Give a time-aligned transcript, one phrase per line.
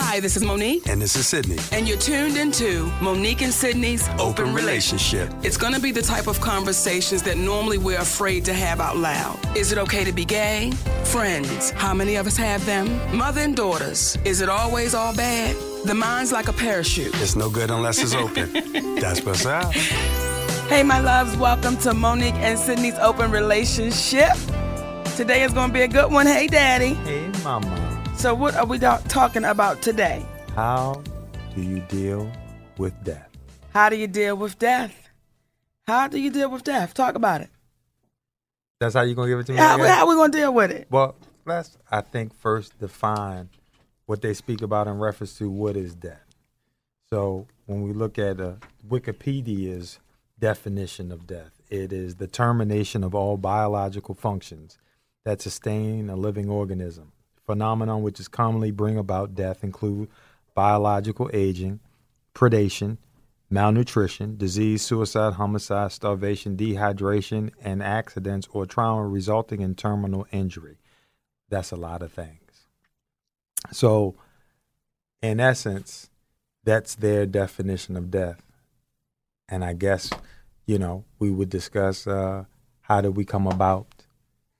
[0.00, 0.86] Hi, this is Monique.
[0.86, 1.56] And this is Sydney.
[1.72, 5.28] And you're tuned into Monique and Sydney's Open, Open Relationship.
[5.28, 5.44] Relationship.
[5.46, 8.96] It's going to be the type of conversations that normally we're afraid to have out
[8.96, 9.38] loud.
[9.56, 10.70] Is it okay to be gay?
[11.04, 11.70] Friends.
[11.70, 12.86] How many of us have them?
[13.16, 14.16] Mother and daughters.
[14.24, 15.56] Is it always all bad?
[15.84, 17.14] The mind's like a parachute.
[17.20, 18.52] It's no good unless it's open.
[19.00, 19.72] That's what's up.
[20.68, 24.36] Hey, my loves, welcome to Monique and Sydney's Open Relationship.
[25.16, 26.26] Today is going to be a good one.
[26.26, 26.94] Hey, Daddy.
[26.94, 27.97] Hey, mama.
[28.18, 30.26] So, what are we talking about today?
[30.56, 31.04] How
[31.54, 32.28] do you deal
[32.76, 33.28] with death?
[33.72, 35.08] How do you deal with death?
[35.86, 36.94] How do you deal with death?
[36.94, 37.50] Talk about it.
[38.80, 39.58] That's how you gonna give it to me?
[39.58, 39.86] How, again?
[39.86, 40.88] how we going to deal with it?
[40.90, 43.50] Well, let's I think first define
[44.06, 46.26] what they speak about in reference to what is death.
[47.10, 48.54] So when we look at uh,
[48.88, 50.00] Wikipedia's
[50.40, 54.76] definition of death, it is the termination of all biological functions
[55.24, 57.12] that sustain a living organism.
[57.48, 60.10] Phenomenon which is commonly bring about death include
[60.54, 61.80] biological aging,
[62.34, 62.98] predation,
[63.48, 70.76] malnutrition, disease, suicide, homicide, starvation, dehydration, and accidents or trauma resulting in terminal injury.
[71.48, 72.66] That's a lot of things.
[73.72, 74.14] So,
[75.22, 76.10] in essence,
[76.64, 78.42] that's their definition of death.
[79.48, 80.10] And I guess,
[80.66, 82.44] you know, we would discuss uh,
[82.82, 83.86] how did we come about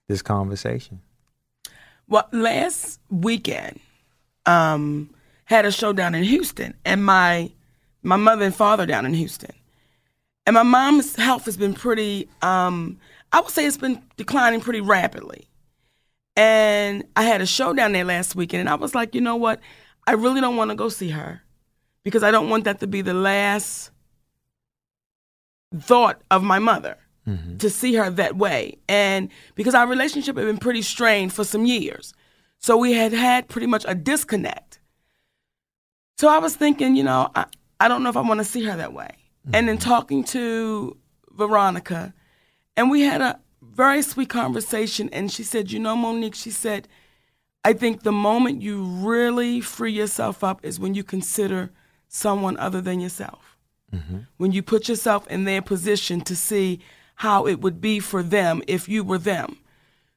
[0.09, 1.03] this conversation.
[2.09, 3.81] Well, last weekend,
[4.47, 5.11] um,
[5.45, 7.53] had a show down in Houston, and my
[8.03, 9.53] my mother and father down in Houston,
[10.47, 12.29] and my mom's health has been pretty.
[12.41, 12.99] Um,
[13.33, 15.49] I would say it's been declining pretty rapidly.
[16.35, 19.37] And I had a show down there last weekend, and I was like, you know
[19.37, 19.61] what?
[20.07, 21.43] I really don't want to go see her
[22.05, 23.91] because I don't want that to be the last
[25.77, 26.97] thought of my mother
[27.29, 27.59] Mm-hmm.
[27.59, 28.79] to see her that way.
[28.89, 32.15] And because our relationship had been pretty strained for some years.
[32.59, 34.81] So we had had pretty much a disconnect.
[36.17, 37.45] So I was thinking, you know, I,
[37.81, 39.11] I don't know if I want to see her that way.
[39.53, 39.91] And then mm-hmm.
[39.91, 40.97] talking to
[41.33, 42.15] Veronica,
[42.79, 45.11] and we had a very sweet conversation.
[45.13, 46.89] And she said, you know, Monique, she said,
[47.63, 51.73] I think the moment you really free yourself up is when you consider
[52.09, 53.59] someone other than yourself.
[53.95, 54.19] Mm-hmm.
[54.39, 56.81] When you put yourself in their position to see
[57.19, 59.57] how it would be for them if you were them.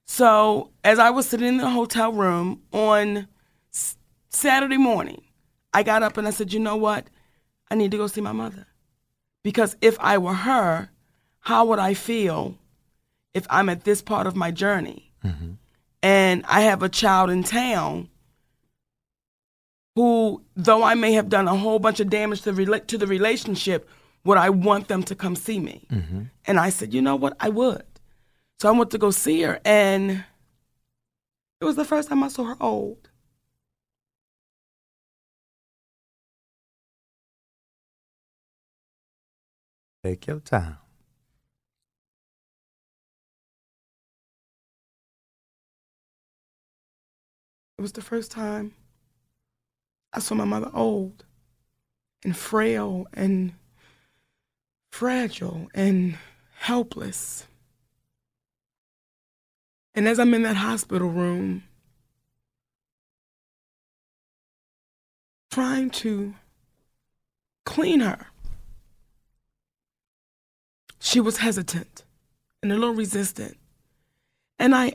[0.06, 3.28] So, as I was sitting in the hotel room on
[3.73, 3.97] s-
[4.29, 5.23] Saturday morning,
[5.73, 7.07] I got up and I said, You know what?
[7.72, 8.67] I need to go see my mother.
[9.41, 10.91] Because if I were her,
[11.39, 12.59] how would I feel
[13.33, 15.53] if I'm at this part of my journey mm-hmm.
[16.03, 18.09] and I have a child in town
[19.95, 23.07] who, though I may have done a whole bunch of damage to, rela- to the
[23.07, 23.89] relationship,
[24.24, 25.88] would I want them to come see me?
[25.92, 26.24] Mm-hmm.
[26.46, 27.36] And I said, you know what?
[27.40, 27.84] I would.
[28.59, 30.24] So I went to go see her, and
[31.59, 33.10] it was the first time I saw her old.
[40.04, 40.78] Take your time.
[47.78, 48.76] It was the first time
[50.14, 51.26] I saw my mother old
[52.24, 53.54] and frail and
[54.91, 56.18] fragile and
[56.59, 57.47] helpless.
[59.96, 61.63] And as I'm in that hospital room,
[65.50, 66.35] trying to
[67.66, 68.28] clean her,
[71.00, 72.03] she was hesitant
[72.62, 73.57] and a little resistant.
[74.59, 74.94] And I,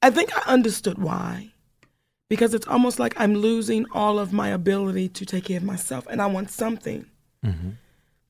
[0.00, 1.50] I think I understood why
[2.30, 6.06] because it's almost like I'm losing all of my ability to take care of myself,
[6.08, 7.04] and I want something
[7.44, 7.70] mm-hmm.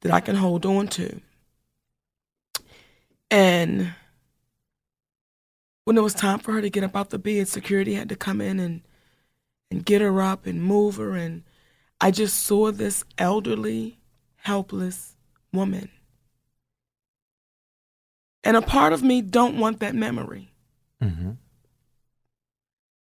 [0.02, 1.20] That I can hold on to.
[3.30, 3.94] And
[5.84, 8.16] when it was time for her to get up out the bed, security had to
[8.16, 8.82] come in and
[9.70, 11.44] and get her up and move her, and
[12.00, 14.00] I just saw this elderly,
[14.36, 15.16] helpless
[15.52, 15.90] woman.
[18.42, 20.52] And a part of me don't want that memory.
[21.02, 21.32] Mm-hmm.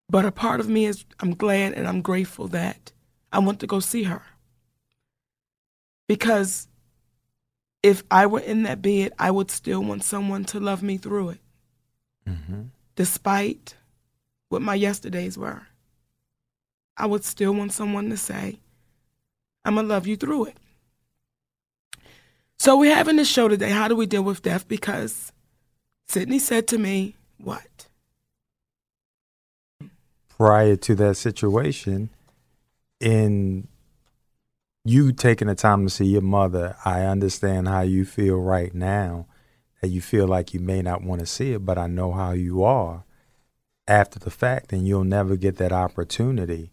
[0.10, 2.94] But a part of me is I'm glad and I'm grateful that
[3.32, 4.24] I want to go see her.
[6.08, 6.70] Because
[7.84, 11.30] if I were in that bed, I would still want someone to love me through
[11.30, 11.40] it.
[12.28, 12.62] Mm-hmm.
[12.96, 13.76] Despite
[14.50, 15.68] what my yesterdays were.
[16.96, 18.60] I would still want someone to say,
[19.64, 20.58] I'm going to love you through it.
[22.58, 23.70] So we're having this show today.
[23.70, 24.68] How do we deal with death?
[24.68, 25.32] Because
[26.08, 27.88] Sydney said to me, What?
[30.30, 32.10] Prior to that situation,
[33.00, 33.68] in
[34.90, 39.28] you taking the time to see your mother, I understand how you feel right now,
[39.82, 42.32] that you feel like you may not want to see it, but I know how
[42.32, 43.04] you are.
[43.88, 46.72] After the fact, and you'll never get that opportunity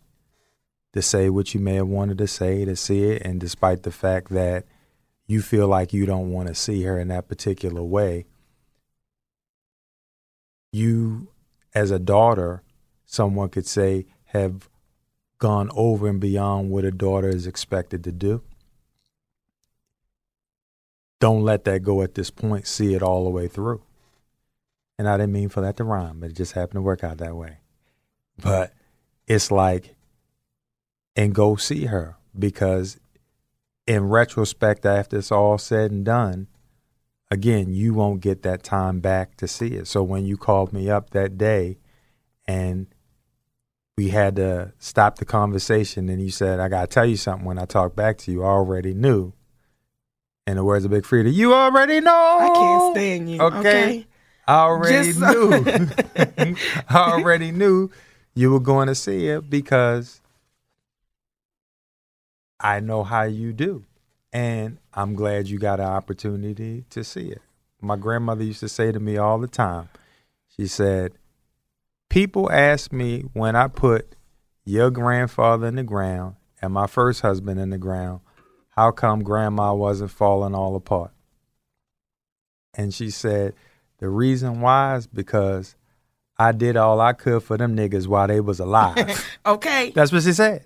[0.92, 3.90] to say what you may have wanted to say, to see it, and despite the
[3.90, 4.64] fact that
[5.26, 8.26] you feel like you don't want to see her in that particular way,
[10.72, 11.28] you,
[11.74, 12.62] as a daughter,
[13.06, 14.68] someone could say, have
[15.38, 18.42] gone over and beyond what a daughter is expected to do.
[21.20, 22.66] Don't let that go at this point.
[22.66, 23.82] See it all the way through.
[24.98, 27.18] And I didn't mean for that to rhyme, but it just happened to work out
[27.18, 27.58] that way.
[28.40, 28.72] But
[29.26, 29.94] it's like,
[31.16, 32.98] and go see her because
[33.86, 36.48] in retrospect, after it's all said and done,
[37.30, 39.86] again, you won't get that time back to see it.
[39.86, 41.78] So when you called me up that day
[42.46, 42.86] and
[43.96, 47.58] we had to stop the conversation and you said, I gotta tell you something when
[47.58, 49.32] I talk back to you, I already knew.
[50.46, 52.12] In the words of Big Freedia, you already know.
[52.12, 53.40] I can't stand you.
[53.40, 53.58] Okay.
[53.58, 54.06] okay?
[54.46, 56.56] I already Just knew.
[56.88, 57.90] I already knew
[58.34, 60.20] you were going to see it because
[62.60, 63.84] I know how you do.
[64.34, 67.40] And I'm glad you got an opportunity to see it.
[67.80, 69.88] My grandmother used to say to me all the time,
[70.56, 71.12] she said,
[72.14, 74.14] People ask me when I put
[74.64, 78.20] your grandfather in the ground and my first husband in the ground,
[78.68, 81.10] how come grandma wasn't falling all apart?
[82.72, 83.54] And she said,
[83.98, 85.74] The reason why is because
[86.38, 89.36] I did all I could for them niggas while they was alive.
[89.46, 89.90] okay.
[89.90, 90.62] That's what she said.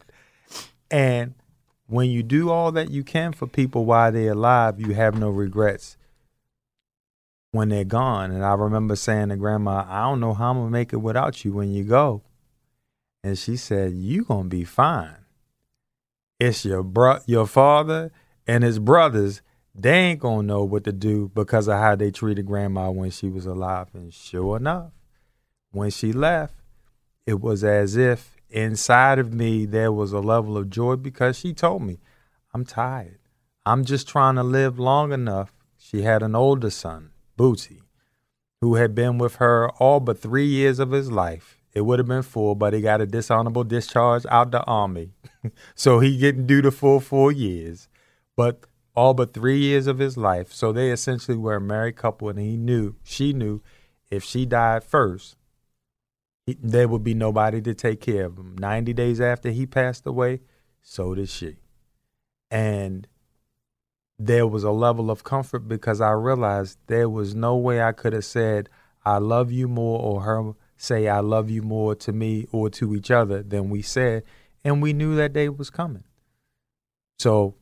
[0.91, 1.33] And
[1.87, 5.31] when you do all that you can for people while they're alive, you have no
[5.31, 5.97] regrets
[7.51, 8.31] when they're gone.
[8.31, 11.45] And I remember saying to grandma, I don't know how I'm gonna make it without
[11.45, 12.23] you when you go.
[13.23, 15.17] And she said, You gonna be fine.
[16.39, 18.13] It's your bro your father
[18.47, 19.43] and his brothers,
[19.75, 23.29] they ain't gonna know what to do because of how they treated grandma when she
[23.29, 23.89] was alive.
[23.93, 24.93] And sure enough,
[25.71, 26.55] when she left,
[27.27, 31.53] it was as if inside of me there was a level of joy because she
[31.53, 31.99] told me,
[32.55, 33.19] I'm tired.
[33.67, 35.53] I'm just trying to live long enough.
[35.77, 37.81] She had an older son, Bootsy,
[38.61, 41.55] who had been with her all but three years of his life.
[41.73, 45.13] It would have been full, but he got a dishonorable discharge out the army.
[45.75, 47.89] so he didn't do the full four years,
[48.37, 48.65] but
[48.97, 50.53] all but three years of his life.
[50.53, 53.63] So they essentially were a married couple, and he knew, she knew,
[54.11, 55.37] if she died first,
[56.47, 58.57] there would be nobody to take care of him.
[58.59, 60.41] 90 days after he passed away,
[60.83, 61.59] so did she.
[62.51, 63.07] And
[64.19, 68.13] there was a level of comfort because I realized there was no way I could
[68.13, 68.69] have said,
[69.05, 72.95] I love you more, or her say, I love you more to me or to
[72.95, 74.25] each other than we said.
[74.65, 76.05] And we knew that day was coming.
[77.19, 77.55] So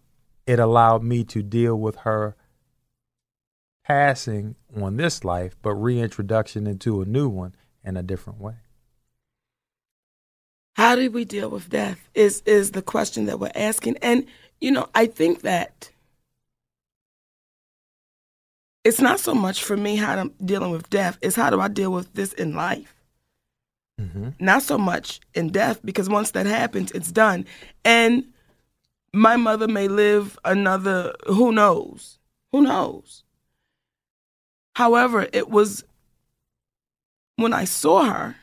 [0.47, 2.37] it allowed me to deal with her
[3.85, 7.55] passing on this life, but reintroduction into a new one
[7.85, 8.57] in a different way.
[10.75, 13.97] How do we deal with death is is the question that we're asking.
[14.03, 14.27] And
[14.61, 15.91] you know, I think that
[18.87, 21.67] it's not so much for me how I'm dealing with death, it's how do I
[21.67, 22.95] deal with this in life.
[24.01, 24.29] Mm-hmm.
[24.39, 27.47] Not so much in death, because once that happens, it's done.
[27.85, 28.25] And
[29.13, 32.21] my mother may live another, who knows?
[32.53, 33.25] Who knows?
[34.77, 35.83] However, it was
[37.35, 38.37] when I saw her,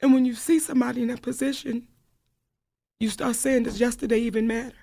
[0.00, 1.88] And when you see somebody in that position,
[3.00, 4.76] you start saying, does yesterday even matter?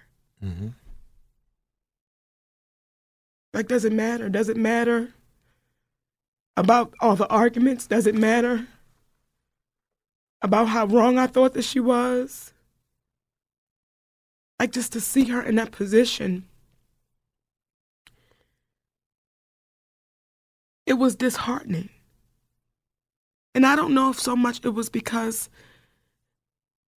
[0.44, 0.70] Mm-hmm.
[3.54, 4.30] Like, does it matter?
[4.30, 5.14] Does it matter
[6.56, 7.88] about all the arguments?
[7.88, 8.68] Does it matter
[10.42, 12.54] about how wrong I thought that she was?
[14.60, 16.46] Like, just to see her in that position,
[20.86, 21.90] it was disheartening.
[23.54, 25.50] And I don't know if so much it was because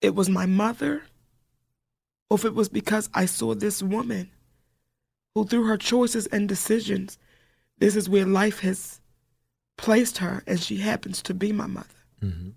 [0.04, 1.02] it was my mother
[2.30, 4.30] or if it was because I saw this woman
[5.34, 7.18] who, through her choices and decisions,
[7.78, 9.00] this is where life has
[9.76, 11.88] placed her, and she happens to be my mother.
[12.22, 12.50] Mm-hmm.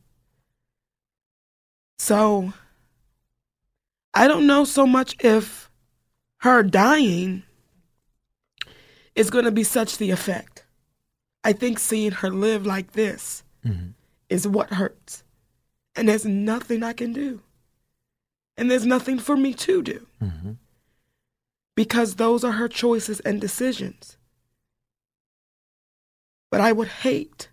[1.97, 2.53] So
[4.13, 5.69] I don't know so much if
[6.37, 7.43] her dying
[9.15, 10.65] is going to be such the effect.
[11.43, 13.43] I think seeing her live like this
[14.29, 15.23] is what hurts.
[15.97, 17.41] And there's nothing I can do.
[18.55, 20.07] And there's nothing for me to do.
[20.21, 20.51] Mm-hmm.
[21.75, 24.17] Because those are her choices and decisions.
[26.49, 27.49] But I would hate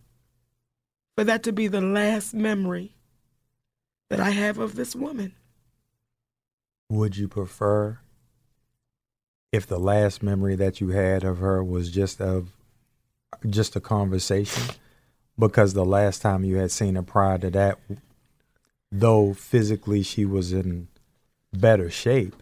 [1.16, 2.94] for that to be the last memory
[4.10, 5.34] that I have of this woman.
[6.90, 7.98] Would you prefer
[9.52, 12.50] if the last memory that you had of her was just of
[13.48, 14.74] just a conversation?
[15.38, 17.78] Because the last time you had seen her prior to that,
[18.96, 20.86] though physically she was in
[21.52, 22.40] better shape,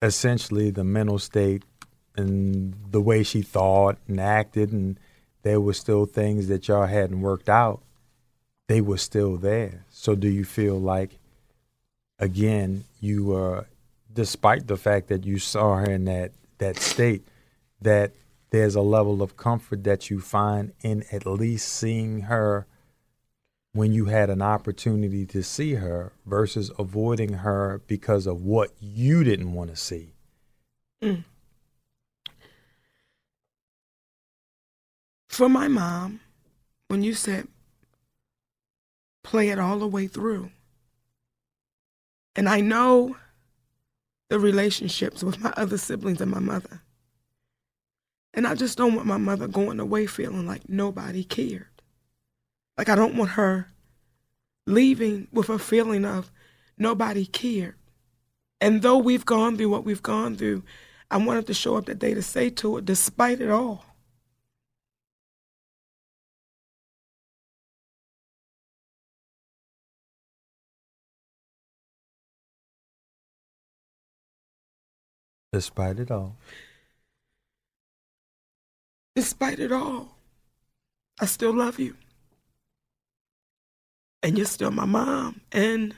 [0.00, 1.64] essentially the mental state
[2.16, 4.98] and the way she thought and acted and
[5.42, 7.82] there were still things that y'all hadn't worked out
[8.68, 9.84] they were still there.
[9.90, 11.18] So do you feel like
[12.18, 13.64] again you uh
[14.12, 17.26] despite the fact that you saw her in that that state
[17.80, 18.12] that
[18.50, 22.66] there's a level of comfort that you find in at least seeing her
[23.76, 29.22] when you had an opportunity to see her versus avoiding her because of what you
[29.22, 30.14] didn't want to see
[31.02, 31.22] mm.
[35.28, 36.20] For my mom,
[36.88, 37.48] when you said
[39.22, 40.50] play it all the way through,
[42.34, 43.16] and I know
[44.28, 46.82] the relationships with my other siblings and my mother.
[48.34, 51.75] And I just don't want my mother going away feeling like nobody cared.
[52.78, 53.68] Like I don't want her
[54.66, 56.30] leaving with a feeling of
[56.78, 57.76] nobody cared.
[58.60, 60.62] And though we've gone through what we've gone through,
[61.10, 63.84] I wanted to show up that day to say to her, despite it all,
[75.52, 76.36] despite it all
[79.16, 80.14] despite it all,
[81.18, 81.96] I still love you.
[84.22, 85.40] And you're still my mom.
[85.52, 85.94] And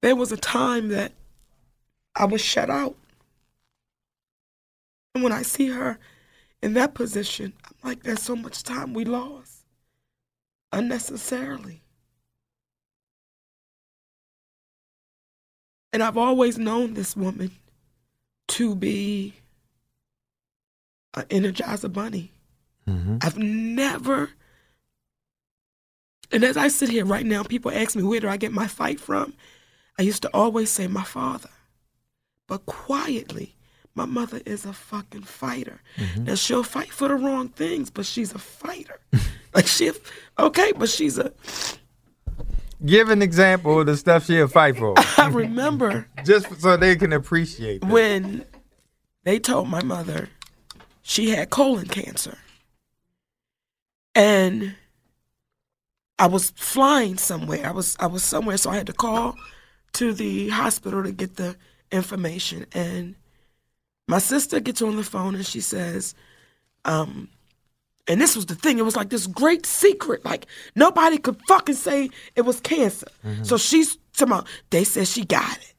[0.00, 1.12] there was a time that
[2.16, 2.96] I was shut out.
[5.14, 5.98] And when I see her
[6.62, 9.64] in that position, I'm like, there's so much time we lost
[10.72, 11.82] unnecessarily.
[15.92, 17.50] And I've always known this woman
[18.48, 19.34] to be
[21.14, 22.32] an Energizer Bunny.
[22.88, 23.18] Mm-hmm.
[23.20, 24.30] I've never,
[26.32, 28.66] and as I sit here right now, people ask me, where do I get my
[28.66, 29.34] fight from?
[29.98, 31.50] I used to always say, my father.
[32.48, 33.54] But quietly,
[33.94, 35.80] my mother is a fucking fighter.
[35.96, 36.24] Mm-hmm.
[36.24, 39.00] Now, she'll fight for the wrong things, but she's a fighter.
[39.54, 39.92] like, she,
[40.38, 41.32] okay, but she's a,
[42.84, 47.12] give an example of the stuff she'll fight for I remember just so they can
[47.12, 47.90] appreciate that.
[47.90, 48.44] when
[49.24, 50.28] they told my mother
[51.02, 52.38] she had colon cancer.
[54.14, 54.76] And
[56.22, 57.66] I was flying somewhere.
[57.66, 59.34] I was I was somewhere, so I had to call
[59.94, 61.56] to the hospital to get the
[61.90, 62.64] information.
[62.72, 63.16] And
[64.06, 66.14] my sister gets on the phone and she says,
[66.84, 67.28] um,
[68.06, 70.24] and this was the thing, it was like this great secret.
[70.24, 73.08] Like nobody could fucking say it was cancer.
[73.42, 75.74] So she's about, they said she got it.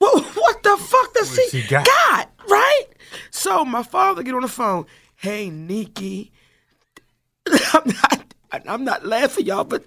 [0.00, 1.84] Well, what the fuck does What she, she got?
[1.86, 2.30] got?
[2.48, 2.86] Right?
[3.32, 4.86] So my father get on the phone.
[5.16, 6.30] Hey, Nikki.
[7.74, 8.29] I'm not.
[8.52, 9.84] I'm not laughing, y'all, but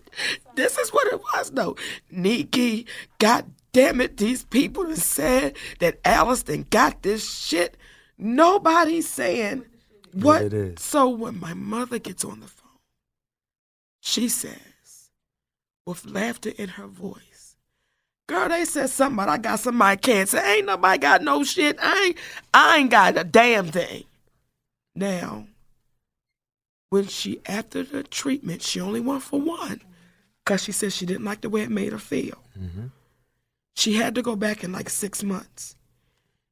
[0.56, 1.76] this is what it was, though.
[2.12, 2.86] Nikki,
[3.20, 7.78] God damn it, these people have said that Alliston got this shit.
[8.18, 9.66] Nobody's saying
[10.14, 10.42] what.
[10.44, 10.82] it is.
[10.82, 12.70] So when my mother gets on the phone,
[14.02, 15.10] she says,
[15.86, 17.34] with laughter in her voice,
[18.28, 20.40] Girl, they said something about I got somebody cancer.
[20.40, 21.78] Ain't nobody got no shit.
[21.82, 22.18] I ain't
[22.54, 24.06] I ain't got a damn thing.
[24.96, 25.46] Now,
[26.94, 29.82] when she after the treatment, she only went for one.
[30.46, 32.38] Cause she said she didn't like the way it made her feel.
[32.56, 32.88] Mm-hmm.
[33.74, 35.76] She had to go back in like six months.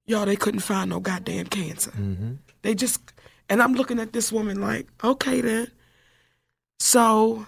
[0.07, 1.91] Y'all, they couldn't find no goddamn cancer.
[1.91, 2.33] Mm-hmm.
[2.63, 3.13] They just
[3.50, 5.67] and I'm looking at this woman like, okay then.
[6.79, 7.45] So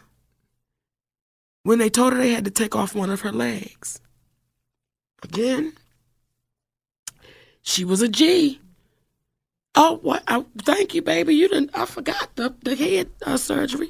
[1.64, 4.00] when they told her they had to take off one of her legs,
[5.24, 5.74] again,
[7.64, 8.60] she was a G.
[9.76, 10.24] Oh, what?
[10.28, 11.36] I, thank you, baby.
[11.36, 11.72] You didn't.
[11.74, 13.90] I forgot the the head uh, surgery.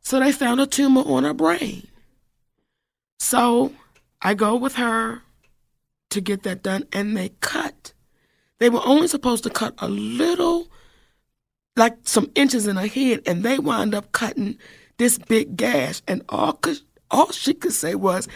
[0.00, 1.86] So they found a tumor on her brain.
[3.18, 3.72] So
[4.22, 5.22] I go with her
[6.10, 7.92] to get that done, and they cut.
[8.58, 10.68] They were only supposed to cut a little,
[11.76, 14.58] like some inches in her head, and they wound up cutting
[14.96, 16.02] this big gash.
[16.08, 18.26] And all could, all she could say was,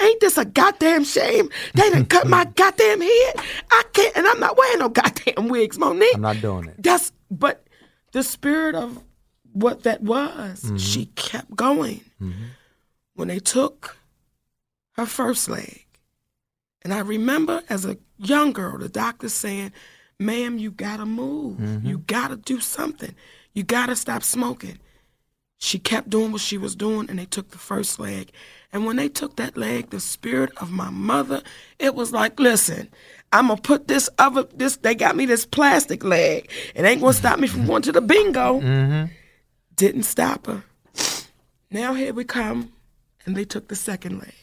[0.00, 1.50] ain't this a goddamn shame?
[1.74, 3.34] They done cut my goddamn head.
[3.70, 6.14] I can't, and I'm not wearing no goddamn wigs, Monique.
[6.14, 6.82] I'm not doing it.
[6.82, 7.66] That's but
[8.12, 9.02] the spirit of
[9.52, 10.76] what that was, mm-hmm.
[10.76, 12.00] she kept going.
[12.20, 12.44] Mm-hmm.
[13.14, 13.98] When they took
[14.92, 15.86] her first leg,
[16.82, 19.72] and I remember as a young girl, the doctor saying,
[20.18, 21.60] "Ma'am, you gotta move.
[21.60, 21.66] You
[21.98, 22.02] mm-hmm.
[22.06, 23.14] gotta do something.
[23.52, 24.78] You gotta stop smoking."
[25.62, 28.32] She kept doing what she was doing, and they took the first leg.
[28.72, 31.42] And when they took that leg, the spirit of my mother,
[31.78, 32.88] it was like, listen,
[33.32, 34.76] I'm gonna put this other this.
[34.76, 36.50] They got me this plastic leg.
[36.74, 38.60] It ain't gonna stop me from going to the bingo.
[38.60, 39.12] Mm-hmm.
[39.74, 40.64] Didn't stop her.
[41.70, 42.72] Now here we come,
[43.24, 44.34] and they took the second leg.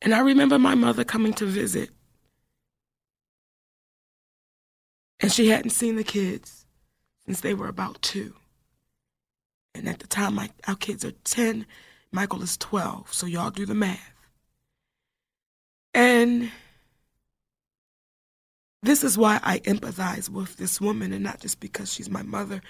[0.00, 1.90] And I remember my mother coming to visit,
[5.20, 6.66] and she hadn't seen the kids
[7.24, 8.34] since they were about two.
[9.74, 11.66] And at the time, my, our kids are 10,
[12.12, 14.12] Michael is 12, so y'all do the math.
[15.94, 16.50] And
[18.82, 22.60] this is why I empathize with this woman, and not just because she's my mother,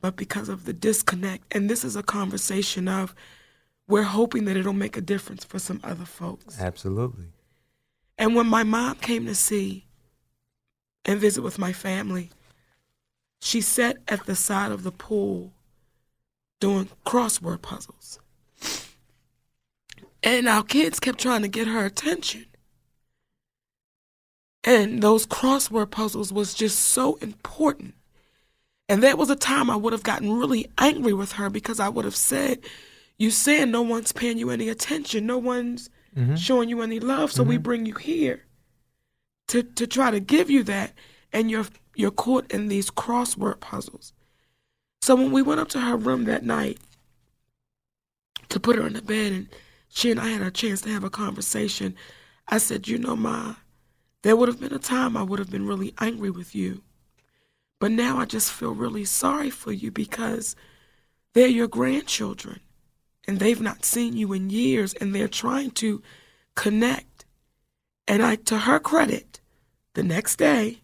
[0.00, 1.54] but because of the disconnect.
[1.54, 3.14] And this is a conversation of
[3.88, 6.60] we're hoping that it'll make a difference for some other folks.
[6.60, 7.26] Absolutely.
[8.18, 9.86] And when my mom came to see
[11.06, 12.30] and visit with my family,
[13.40, 15.52] she sat at the side of the pool
[16.60, 18.20] doing crossword puzzles.
[20.22, 22.46] And our kids kept trying to get her attention.
[24.64, 27.94] And those crossword puzzles was just so important.
[28.88, 31.88] And that was a time I would have gotten really angry with her because I
[31.88, 32.60] would have said,
[33.16, 36.34] You saying no one's paying you any attention, no one's mm-hmm.
[36.34, 37.62] showing you any love, so we mm-hmm.
[37.62, 38.44] bring you here
[39.48, 40.92] to, to try to give you that,
[41.32, 44.12] and you're you're caught in these crossword puzzles.
[45.02, 46.78] So when we went up to her room that night
[48.48, 49.48] to put her in the bed and
[49.90, 51.94] she and I had a chance to have a conversation,
[52.48, 53.56] I said, You know, Ma,
[54.22, 56.82] there would have been a time I would have been really angry with you.
[57.78, 60.54] But now I just feel really sorry for you because
[61.32, 62.60] they're your grandchildren
[63.26, 66.02] and they've not seen you in years and they're trying to
[66.54, 67.24] connect.
[68.06, 69.40] And I, to her credit,
[69.94, 70.80] the next day,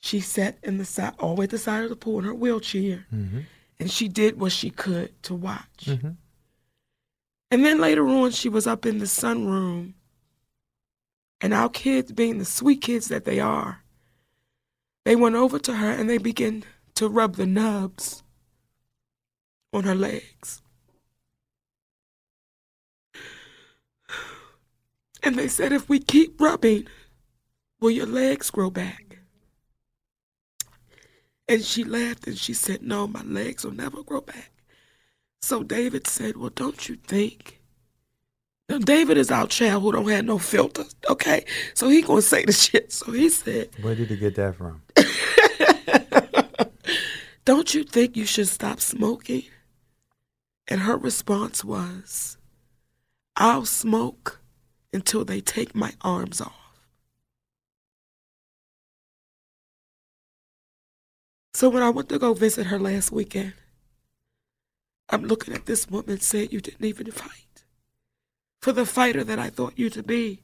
[0.00, 2.24] she sat in the side, all the way at the side of the pool in
[2.24, 3.40] her wheelchair, mm-hmm.
[3.80, 5.86] and she did what she could to watch.
[5.86, 6.10] Mm-hmm.
[7.50, 9.94] And then later on, she was up in the sunroom,
[11.40, 13.82] and our kids, being the sweet kids that they are,
[15.04, 18.22] they went over to her and they began to rub the nubs
[19.72, 20.60] on her legs.
[25.22, 26.86] And they said, if we keep rubbing,
[27.80, 29.18] will your legs grow back?
[31.48, 34.52] And she laughed and she said, No, my legs will never grow back.
[35.42, 37.60] So David said, Well, don't you think?
[38.68, 41.44] Now, David is our child who don't have no filter, okay?
[41.72, 42.92] So he gonna say the shit.
[42.92, 44.82] So he said, Where did he get that from?
[47.44, 49.44] Don't you think you should stop smoking?
[50.68, 52.36] And her response was,
[53.36, 54.40] I'll smoke
[54.92, 56.52] until they take my arms off.
[61.54, 63.54] So when I went to go visit her last weekend,
[65.10, 67.64] I'm looking at this woman saying, You didn't even fight
[68.60, 70.42] for the fighter that I thought you to be.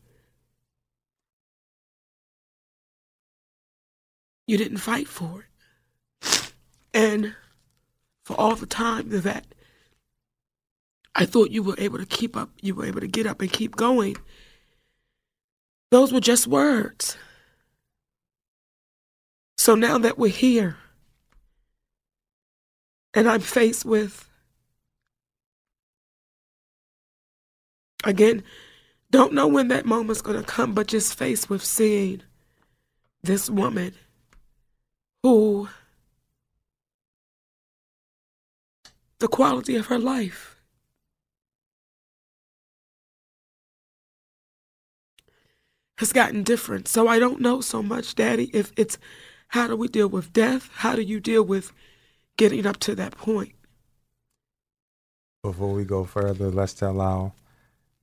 [4.46, 6.52] You didn't fight for it.
[6.92, 7.34] And
[8.24, 9.46] for all the time that
[11.14, 13.52] I thought you were able to keep up, you were able to get up and
[13.52, 14.16] keep going,
[15.90, 17.16] those were just words.
[19.56, 20.76] So now that we're here,
[23.14, 24.28] and I'm faced with,
[28.04, 28.42] again,
[29.10, 32.22] don't know when that moment's going to come, but just faced with seeing
[33.22, 33.94] this woman
[35.22, 35.68] who
[39.18, 40.56] the quality of her life
[45.98, 46.88] has gotten different.
[46.88, 48.98] So I don't know so much, Daddy, if it's
[49.48, 50.68] how do we deal with death?
[50.74, 51.72] How do you deal with
[52.36, 53.52] getting up to that point?
[55.42, 57.32] Before we go further, let's our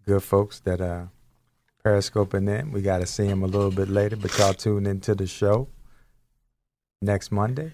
[0.05, 1.09] good folks that are
[1.83, 2.71] periscoping in.
[2.71, 5.67] We got to see them a little bit later, but y'all tune into the show
[7.01, 7.73] next Monday,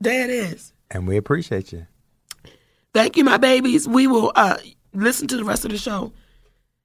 [0.00, 0.72] There it is.
[0.90, 1.86] and we appreciate you.
[2.92, 3.88] Thank you, my babies.
[3.88, 4.58] We will uh
[4.92, 6.12] listen to the rest of the show.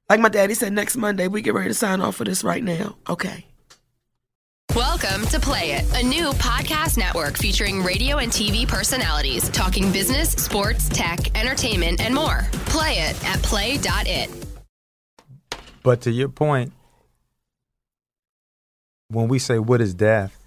[0.10, 2.64] Like my daddy said, next Monday we get ready to sign off for this right
[2.64, 2.98] now.
[3.08, 3.46] Okay.
[4.80, 10.32] Welcome to Play It, a new podcast network featuring radio and TV personalities talking business,
[10.32, 12.48] sports, tech, entertainment, and more.
[12.68, 14.30] Play it at play.it.
[15.84, 16.72] But to your point,
[19.10, 20.40] when we say what is death,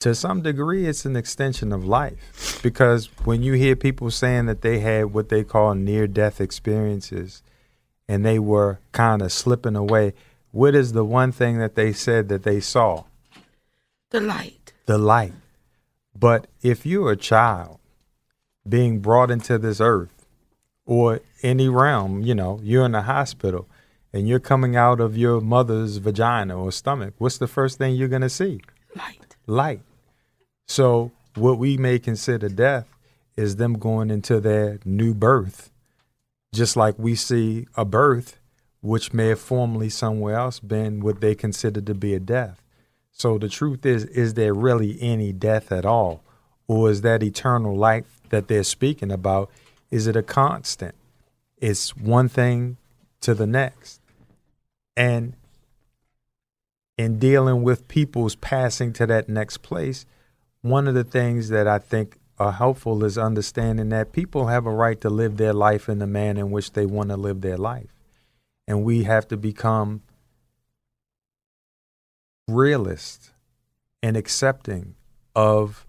[0.00, 2.58] to some degree, it's an extension of life.
[2.60, 7.44] Because when you hear people saying that they had what they call near death experiences
[8.08, 10.12] and they were kind of slipping away,
[10.52, 13.04] what is the one thing that they said that they saw?
[14.10, 14.72] The light.
[14.86, 15.32] The light.
[16.18, 17.78] But if you're a child
[18.68, 20.26] being brought into this earth
[20.86, 23.68] or any realm, you know, you're in a hospital
[24.12, 28.08] and you're coming out of your mother's vagina or stomach, what's the first thing you're
[28.08, 28.60] going to see?
[28.94, 29.36] Light.
[29.46, 29.82] Light.
[30.66, 32.86] So, what we may consider death
[33.36, 35.70] is them going into their new birth,
[36.54, 38.38] just like we see a birth,
[38.86, 42.62] which may have formerly somewhere else been what they consider to be a death.
[43.10, 46.22] So, the truth is, is there really any death at all?
[46.68, 49.50] Or is that eternal life that they're speaking about?
[49.90, 50.94] Is it a constant?
[51.56, 52.76] It's one thing
[53.22, 54.00] to the next.
[54.96, 55.34] And
[56.96, 60.06] in dealing with people's passing to that next place,
[60.62, 64.70] one of the things that I think are helpful is understanding that people have a
[64.70, 67.56] right to live their life in the manner in which they want to live their
[67.56, 67.95] life.
[68.68, 70.02] And we have to become
[72.48, 73.30] realist
[74.02, 74.94] and accepting
[75.34, 75.86] of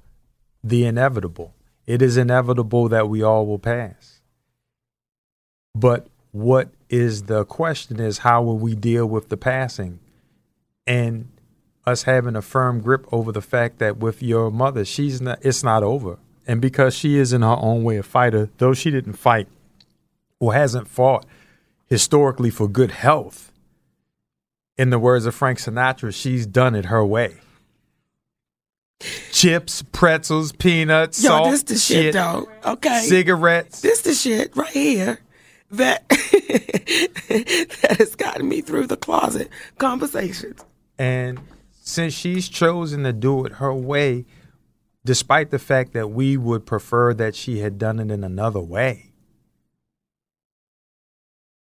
[0.63, 1.54] the inevitable.
[1.86, 4.22] It is inevitable that we all will pass.
[5.74, 10.00] But what is the question is how will we deal with the passing?
[10.86, 11.30] And
[11.86, 15.63] us having a firm grip over the fact that with your mother, she's not it's
[15.63, 16.18] not over.
[16.46, 19.48] And because she is in her own way a fighter, though she didn't fight
[20.40, 21.26] or hasn't fought
[21.88, 23.52] historically for good health,
[24.78, 27.38] in the words of Frank Sinatra, she's done it her way.
[29.32, 32.47] Chips, pretzels, peanuts, Yo, salt, this the shit, though.
[32.65, 33.02] Okay.
[33.02, 33.82] cigarettes.
[33.82, 35.19] This the shit right here
[35.71, 40.63] that that has gotten me through the closet conversations.
[40.97, 41.39] And
[41.82, 44.26] since she's chosen to do it her way,
[45.06, 49.07] despite the fact that we would prefer that she had done it in another way,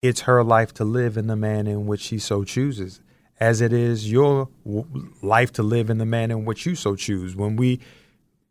[0.03, 3.01] it's her life to live in the manner in which she so chooses,
[3.41, 4.49] as it is your
[5.23, 7.35] life to live in the manner in which you so choose.
[7.37, 7.81] When we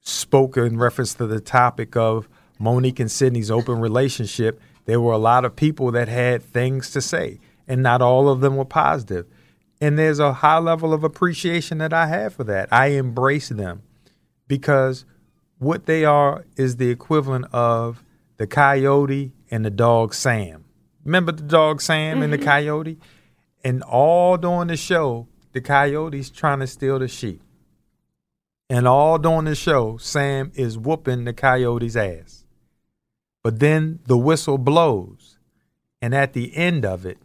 [0.02, 2.30] spoke in reference to the topic of
[2.60, 7.02] Monique and Sydney's open relationship, there were a lot of people that had things to
[7.02, 9.26] say, and not all of them were positive.
[9.82, 12.70] And there's a high level of appreciation that I have for that.
[12.72, 13.82] I embrace them
[14.48, 15.06] because
[15.58, 18.04] what they are is the equivalent of
[18.38, 20.65] the coyote and the dog Sam.
[21.06, 22.46] Remember the dog Sam and the mm-hmm.
[22.46, 23.00] coyote?
[23.64, 27.42] And all during the show, the coyote's trying to steal the sheep.
[28.70, 32.44] And all during the show, Sam is whooping the coyote's ass.
[33.44, 35.38] But then the whistle blows.
[36.02, 37.20] And at the end of it,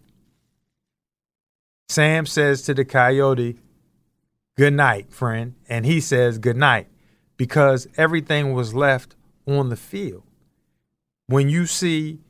[1.89, 3.59] Sam says to the coyote,
[4.57, 5.55] Good night, friend.
[5.69, 6.89] And he says, Good night,
[7.37, 9.17] because everything was left
[9.47, 10.25] on the field.
[11.27, 12.21] When you see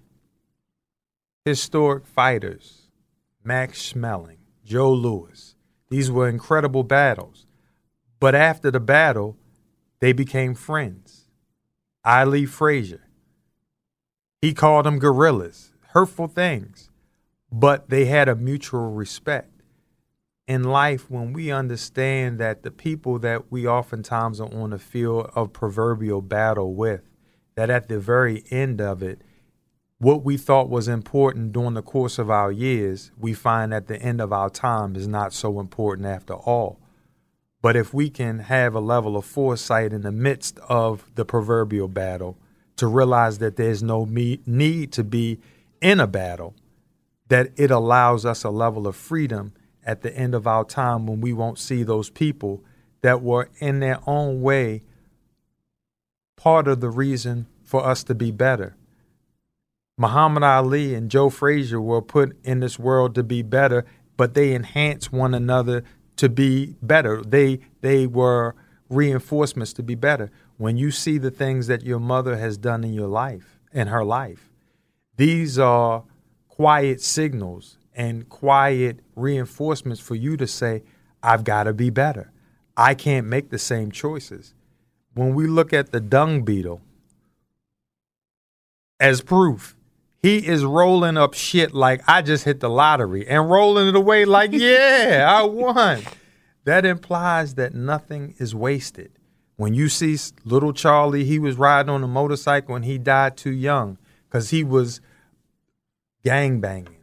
[1.45, 2.89] historic fighters,
[3.43, 5.55] Max Schmeling, Joe Louis.
[5.89, 7.47] these were incredible battles.
[8.21, 9.37] But after the battle,
[10.01, 11.25] they became friends.
[12.05, 13.09] Ali Frazier,
[14.41, 16.91] he called them gorillas, hurtful things,
[17.51, 19.63] but they had a mutual respect.
[20.47, 25.31] In life, when we understand that the people that we oftentimes are on the field
[25.35, 27.03] of proverbial battle with,
[27.55, 29.23] that at the very end of it,
[30.01, 34.01] what we thought was important during the course of our years, we find at the
[34.01, 36.81] end of our time is not so important after all.
[37.61, 41.89] But if we can have a level of foresight in the midst of the proverbial
[41.89, 42.39] battle
[42.77, 45.39] to realize that there's no me- need to be
[45.83, 46.55] in a battle,
[47.29, 49.53] that it allows us a level of freedom
[49.85, 52.65] at the end of our time when we won't see those people
[53.03, 54.83] that were in their own way
[56.37, 58.75] part of the reason for us to be better.
[60.01, 63.85] Muhammad Ali and Joe Frazier were put in this world to be better,
[64.17, 65.85] but they enhance one another
[66.17, 67.21] to be better.
[67.21, 68.55] They they were
[68.89, 70.31] reinforcements to be better.
[70.57, 74.03] When you see the things that your mother has done in your life, in her
[74.03, 74.51] life,
[75.19, 76.05] these are
[76.49, 80.83] quiet signals and quiet reinforcements for you to say,
[81.23, 82.33] I've got to be better.
[82.75, 84.55] I can't make the same choices.
[85.13, 86.81] When we look at the dung beetle
[88.99, 89.77] as proof,
[90.23, 94.25] he is rolling up shit like I just hit the lottery and rolling it away
[94.25, 96.03] like, yeah, I won.
[96.65, 99.13] that implies that nothing is wasted.
[99.57, 103.51] When you see little Charlie, he was riding on a motorcycle and he died too
[103.51, 105.01] young because he was
[106.25, 106.97] gang banging.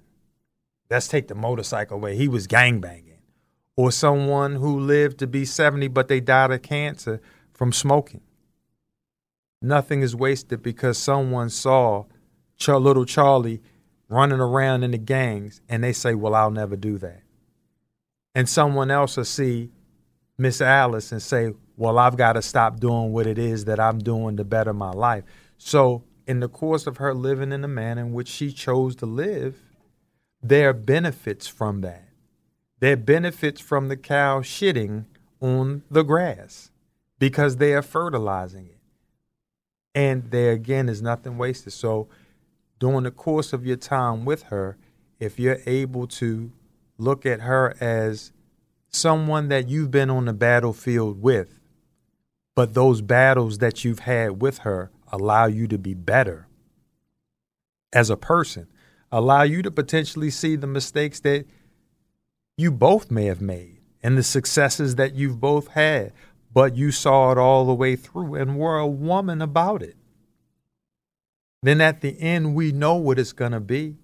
[0.89, 2.15] Let's take the motorcycle away.
[2.15, 3.19] He was gang banging.
[3.75, 7.21] Or someone who lived to be 70 but they died of cancer
[7.53, 8.21] from smoking.
[9.62, 12.06] Nothing is wasted because someone saw
[12.58, 13.62] Char- little Charlie
[14.10, 17.22] running around in the gangs and they say, Well, I'll never do that.
[18.36, 19.72] And someone else will see
[20.38, 24.00] Miss Alice and say, Well, I've got to stop doing what it is that I'm
[24.00, 25.24] doing to better my life.
[25.58, 29.06] So, in the course of her living in the manner in which she chose to
[29.06, 29.58] live,
[30.43, 32.10] there are benefits from that.
[32.80, 35.06] There are benefits from the cow shitting
[35.39, 36.70] on the grass
[37.17, 38.78] because they are fertilizing it.
[39.96, 41.74] And there again is nothing wasted.
[41.74, 42.08] So,
[42.80, 44.78] during the course of your time with her,
[45.20, 46.52] if you're able to
[46.98, 48.32] look at her as
[48.90, 51.60] someone that you've been on the battlefield with,
[52.56, 56.48] but those battles that you've had with her allow you to be better
[57.94, 58.68] as a person,
[59.12, 61.46] allow you to potentially see the mistakes that
[62.58, 66.13] you both may have made and the successes that you've both had,
[66.54, 69.97] but you saw it all the way through and were a woman about it.
[71.63, 73.98] Then at the end, we know what it's going to be.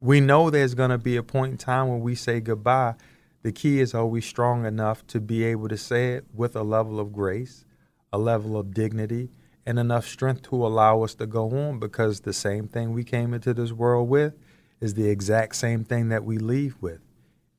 [0.00, 2.94] We know there's going to be a point in time when we say goodbye.
[3.42, 6.62] The key is are we strong enough to be able to say it with a
[6.62, 7.64] level of grace,
[8.12, 9.30] a level of dignity,
[9.64, 13.32] and enough strength to allow us to go on because the same thing we came
[13.32, 14.34] into this world with
[14.80, 17.00] is the exact same thing that we leave with.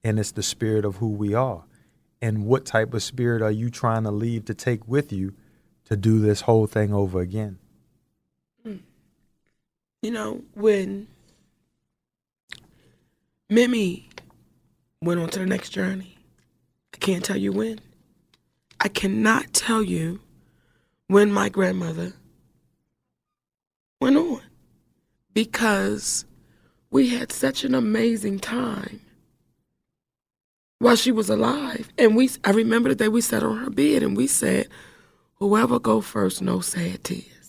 [0.03, 1.63] And it's the spirit of who we are.
[2.21, 5.33] And what type of spirit are you trying to leave to take with you
[5.85, 7.57] to do this whole thing over again?
[10.03, 11.07] You know, when
[13.49, 14.09] Mimi
[15.01, 16.17] went on to the next journey,
[16.93, 17.79] I can't tell you when.
[18.81, 20.19] I cannot tell you
[21.07, 22.11] when my grandmother
[24.01, 24.41] went on
[25.33, 26.25] because
[26.91, 28.99] we had such an amazing time
[30.79, 31.87] while she was alive.
[31.97, 34.67] And we I remember the day we sat on her bed and we said,
[35.35, 37.42] Whoever go first, no sad tears.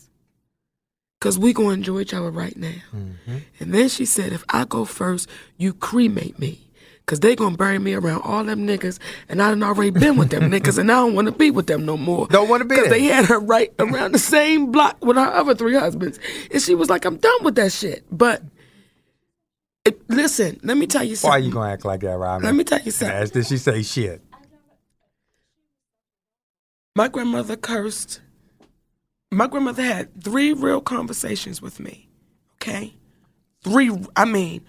[1.25, 2.69] Cause we gonna enjoy each other right now.
[2.95, 3.37] Mm-hmm.
[3.59, 6.69] And then she said, if I go first, you cremate me.
[7.07, 8.99] Cause they gonna bury me around all them niggas,
[9.31, 11.67] and I done already been with them niggas, and I don't want to be with
[11.67, 12.27] them no more.
[12.27, 12.93] Don't wanna be Cause there.
[12.93, 16.19] they had her right around the same block with her other three husbands,
[16.51, 18.43] and she was like, "I'm done with that shit." But
[19.87, 21.43] it, listen, let me tell you Why something.
[21.43, 22.45] are you gonna act like that, Robin?
[22.45, 23.17] Let me tell you something.
[23.17, 24.21] As did she say shit?
[26.95, 28.21] My grandmother cursed.
[29.35, 32.09] My grandmother had three real conversations with me.
[32.57, 32.95] Okay?
[33.63, 34.63] Three, I mean,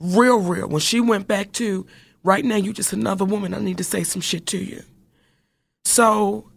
[0.00, 0.68] real, real.
[0.68, 1.86] When she went back to,
[2.22, 3.54] right now, you just another woman.
[3.54, 4.82] I need to say some shit to you.
[5.84, 6.50] So,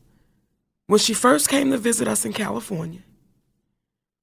[0.88, 3.02] when she first came to visit us in California,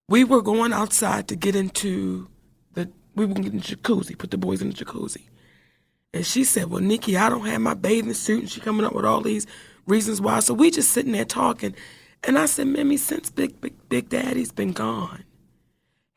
[0.09, 2.29] we were going outside to get into
[2.75, 5.23] the, we were going to in the jacuzzi, put the boys in the jacuzzi.
[6.13, 8.41] And she said, Well, Nikki, I don't have my bathing suit.
[8.41, 9.47] And she coming up with all these
[9.87, 10.41] reasons why.
[10.41, 11.75] So we just sitting there talking.
[12.25, 15.25] And I said, Mimi, since Big, Big, Big Daddy's been gone,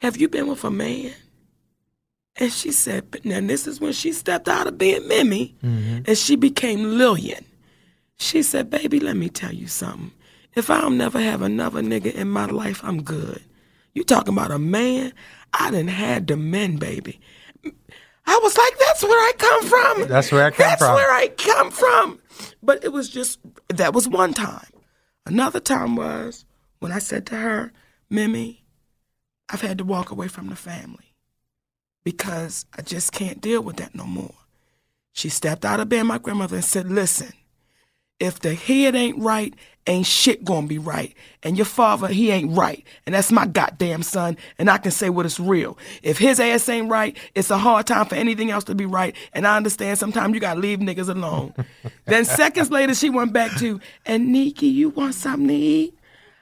[0.02, 1.14] have you been with a man?
[2.38, 6.04] And she said, but now this is when she stepped out of being Mimi mm-hmm.
[6.06, 7.46] and she became Lillian.
[8.18, 10.12] She said, baby, let me tell you something.
[10.56, 13.42] If I don't never have another nigga in my life, I'm good.
[13.94, 15.14] You talking about a man?
[15.54, 17.20] I didn't had the men, baby.
[18.26, 20.08] I was like, that's where I come from.
[20.08, 20.96] That's where I come That's from.
[20.96, 22.20] That's where I come from.
[22.64, 24.68] But it was just, that was one time.
[25.26, 26.46] Another time was
[26.80, 27.72] when I said to her,
[28.10, 28.64] Mimi,
[29.50, 31.16] I've had to walk away from the family
[32.04, 34.36] because I just can't deal with that no more.
[35.14, 37.34] She stepped out of bed, my grandmother, and said, Listen,
[38.20, 39.54] if the head ain't right,
[39.88, 41.14] ain't shit gonna be right.
[41.44, 42.86] And your father, he ain't right.
[43.06, 45.78] And that's my goddamn son, and I can say what is real.
[46.04, 49.16] If his ass ain't right, it's a hard time for anything else to be right.
[49.34, 51.54] And I understand sometimes you gotta leave niggas alone.
[52.06, 55.98] then seconds later, she went back to, and Nikki, you want something to eat?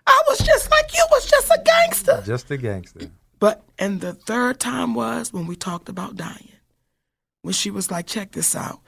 [0.06, 2.22] I was just like you was just a gangster.
[2.26, 3.12] Just a gangster.
[3.40, 6.52] But and the third time was when we talked about dying.
[7.42, 8.82] When she was like, check this out.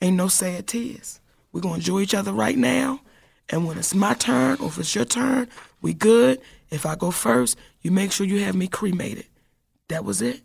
[0.00, 1.20] Ain't no sad tears.
[1.52, 3.00] We're gonna enjoy each other right now.
[3.50, 5.48] And when it's my turn or if it's your turn,
[5.80, 6.40] we good.
[6.70, 9.26] If I go first, you make sure you have me cremated.
[9.88, 10.42] That was it.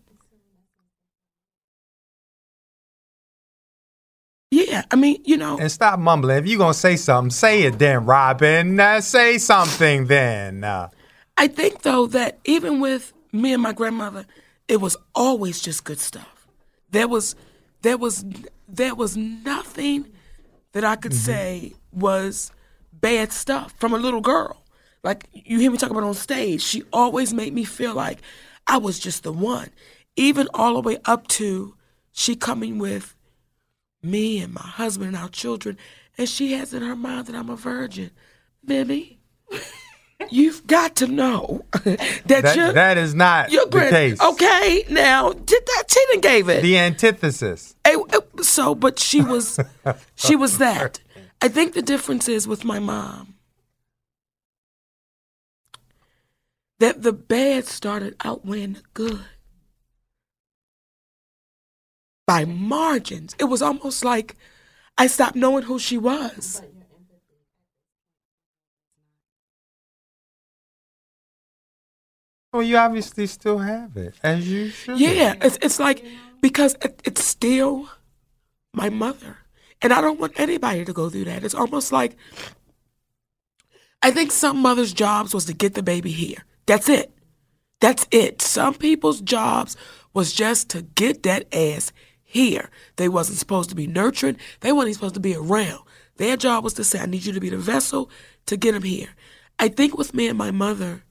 [4.52, 6.38] Yeah, I mean, you know, And stop mumbling.
[6.38, 8.80] If you're gonna say something, say it then, Robin.
[8.80, 10.64] Uh, say something then.
[10.64, 10.90] Uh,
[11.36, 14.28] I think though that even with me and my grandmother,
[14.68, 16.48] it was always just good stuff.
[16.92, 17.36] There was
[17.82, 18.24] there was
[18.68, 20.06] there was nothing
[20.74, 22.52] that I could say was
[23.04, 24.64] bad stuff from a little girl.
[25.04, 28.20] Like you hear me talk about on stage, she always made me feel like
[28.66, 29.70] I was just the one.
[30.16, 31.76] Even all the way up to
[32.14, 33.16] she coming with
[34.02, 35.78] me and my husband and our children,
[36.18, 38.12] and she has in her mind that I'm a virgin.
[38.66, 39.20] Mimi,
[40.30, 44.22] you've got to know that, That, you're, that is not you're the case.
[44.22, 46.62] Okay, now did that Tina gave it.
[46.62, 47.76] The antithesis.
[47.84, 49.60] Eh, eh, so, but she was,
[50.16, 51.02] she was that.
[51.44, 53.36] I think the difference is with my mom
[56.80, 59.26] that the bad started outweighing the good
[62.26, 63.36] by margins.
[63.40, 64.38] It was almost like
[64.98, 66.62] I stopped knowing who she was.
[72.54, 74.98] Well, you obviously still have it, as you should.
[74.98, 76.06] Yeah, it's it's like
[76.40, 77.90] because it, it's still
[78.74, 79.40] my mother,
[79.84, 81.44] and I don't want anybody to go through that.
[81.44, 82.16] It's almost like
[84.02, 86.44] I think some mothers' jobs was to get the baby here.
[86.66, 87.12] That's it.
[87.80, 88.42] That's it.
[88.42, 89.78] Some people's jobs
[90.14, 91.92] was just to get that ass
[92.24, 92.70] here.
[92.96, 94.38] They wasn't supposed to be nurturing.
[94.62, 95.82] They wasn't supposed to be around.
[96.18, 98.10] Their job was to say, "I need you to be the vessel
[98.46, 99.10] to get him here."
[99.60, 101.04] I think with me and my mother,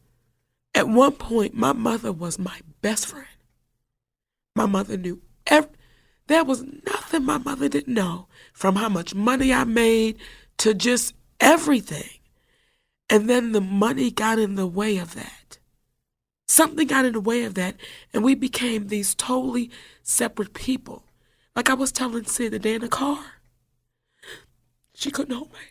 [0.75, 3.27] at one point, my mother was my best friend.
[4.55, 5.71] My mother knew every,
[6.33, 10.19] there was nothing my mother didn't know, from how much money I made
[10.59, 12.09] to just everything.
[13.11, 15.59] And then the money got in the way of that.
[16.49, 17.77] Something got in the way of that,
[18.13, 19.71] and we became these totally
[20.03, 21.05] separate people.
[21.55, 23.25] Like I was telling Sid the day in the car,
[24.95, 25.69] she couldn't hold my hand.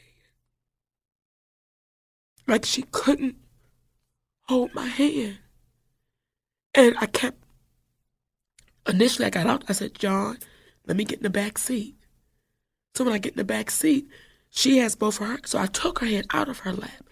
[2.47, 3.37] Like she couldn't
[4.43, 5.39] hold my hand.
[6.73, 7.43] And I kept,
[8.87, 10.37] initially I got out, I said, John,
[10.91, 11.95] let me get in the back seat.
[12.95, 14.09] So when I get in the back seat,
[14.49, 17.05] she has both of her, so I took her hand out of her lap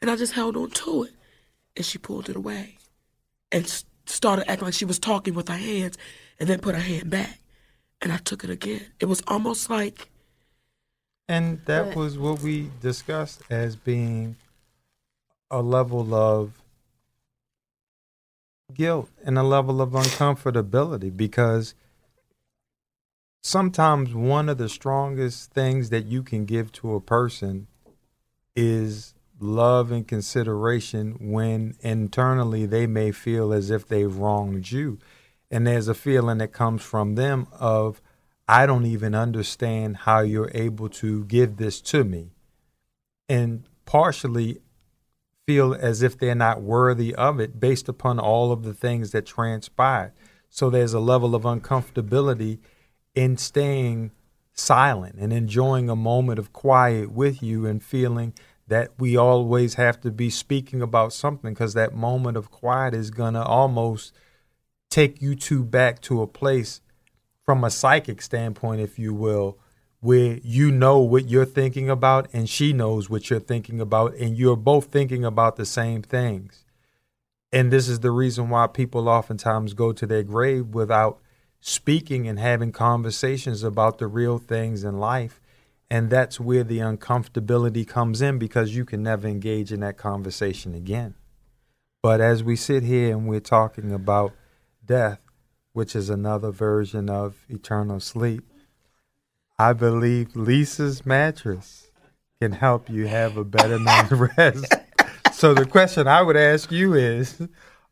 [0.00, 1.14] and I just held on to it.
[1.76, 2.78] And she pulled it away
[3.50, 3.66] and
[4.06, 5.98] started acting like she was talking with her hands
[6.38, 7.40] and then put her hand back.
[8.00, 8.86] And I took it again.
[9.00, 10.10] It was almost like,
[11.28, 14.36] And that was what we discussed as being
[15.50, 16.52] a level of
[18.72, 21.74] guilt and a level of uncomfortability because
[23.44, 27.66] sometimes one of the strongest things that you can give to a person
[28.56, 34.98] is love and consideration when internally they may feel as if they've wronged you.
[35.50, 38.00] And there's a feeling that comes from them of,
[38.48, 42.30] I don't even understand how you're able to give this to me.
[43.28, 44.60] And partially
[45.46, 49.26] feel as if they're not worthy of it based upon all of the things that
[49.26, 50.12] transpired.
[50.48, 52.60] So there's a level of uncomfortability
[53.14, 54.10] in staying
[54.52, 58.32] silent and enjoying a moment of quiet with you and feeling
[58.66, 63.10] that we always have to be speaking about something because that moment of quiet is
[63.10, 64.14] going to almost
[64.88, 66.80] take you two back to a place
[67.44, 69.58] from a psychic standpoint, if you will,
[70.00, 74.36] where you know what you're thinking about and she knows what you're thinking about, and
[74.36, 76.64] you're both thinking about the same things.
[77.52, 81.20] And this is the reason why people oftentimes go to their grave without
[81.66, 85.40] speaking and having conversations about the real things in life.
[85.90, 90.74] And that's where the uncomfortability comes in because you can never engage in that conversation
[90.74, 91.14] again.
[92.02, 94.34] But as we sit here and we're talking about
[94.84, 95.20] death,
[95.72, 98.44] which is another version of eternal sleep,
[99.58, 101.90] I believe Leesa's mattress
[102.42, 104.74] can help you have a better night's rest.
[105.32, 107.40] so the question I would ask you is,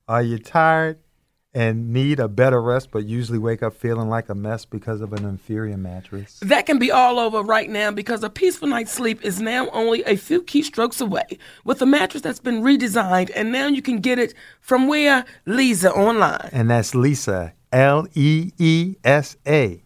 [0.06, 0.98] are you tired
[1.54, 5.12] and need a better rest, but usually wake up feeling like a mess because of
[5.12, 6.40] an inferior mattress?
[6.40, 10.02] That can be all over right now because a peaceful night's sleep is now only
[10.04, 14.18] a few keystrokes away with a mattress that's been redesigned, and now you can get
[14.18, 15.24] it from where?
[15.46, 16.48] Leesa online.
[16.52, 19.82] And that's Leesa, L E E S A.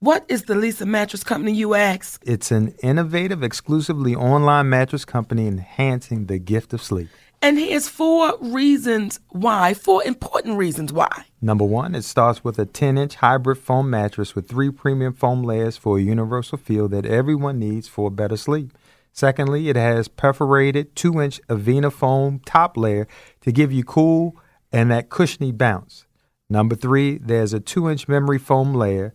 [0.00, 2.22] What is the Leesa Mattress Company, you ask?
[2.26, 7.08] It's an innovative, exclusively online mattress company enhancing the gift of sleep.
[7.44, 11.26] And here's four reasons why, four important reasons why.
[11.42, 15.42] Number one, it starts with a 10 inch hybrid foam mattress with three premium foam
[15.42, 18.72] layers for a universal feel that everyone needs for a better sleep.
[19.12, 23.06] Secondly, it has perforated 2 inch Avena foam top layer
[23.42, 24.34] to give you cool
[24.72, 26.06] and that cushiony bounce.
[26.48, 29.12] Number three, there's a 2 inch memory foam layer,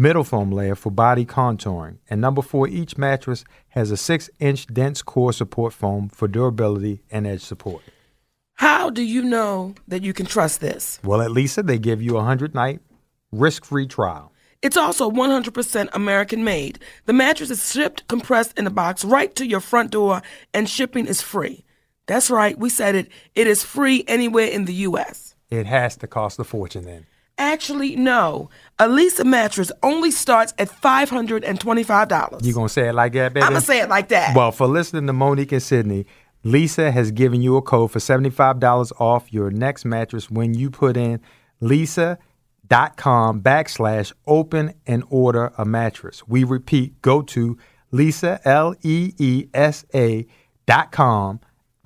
[0.00, 1.98] middle foam layer for body contouring.
[2.08, 7.02] And number four, each mattress has a 6 inch dense core support foam for durability
[7.10, 7.82] and edge support.
[8.54, 10.98] How do you know that you can trust this?
[11.04, 12.80] Well, at Leesa, they give you a 100 night
[13.30, 14.32] risk free trial.
[14.62, 16.78] It's also 100% American made.
[17.06, 20.20] The mattress is shipped compressed in a box right to your front door,
[20.52, 21.64] and shipping is free.
[22.06, 23.08] That's right, we said it.
[23.34, 25.34] It is free anywhere in the U.S.
[25.50, 27.06] It has to cost a fortune then.
[27.40, 28.50] Actually, no.
[28.78, 32.44] A Leesa mattress only starts at $525.
[32.44, 33.44] You gonna say it like that, baby?
[33.44, 34.36] I'm to say it like that.
[34.36, 36.04] Well, for listening to Mo'Nique and Sidney,
[36.44, 40.98] Leesa has given you a code for $75 off your next mattress when you put
[40.98, 41.18] in
[41.62, 46.28] leesa.com backslash open and order a mattress.
[46.28, 47.56] We repeat, go to
[47.90, 50.26] leesa, L E E S A
[50.66, 51.40] dot com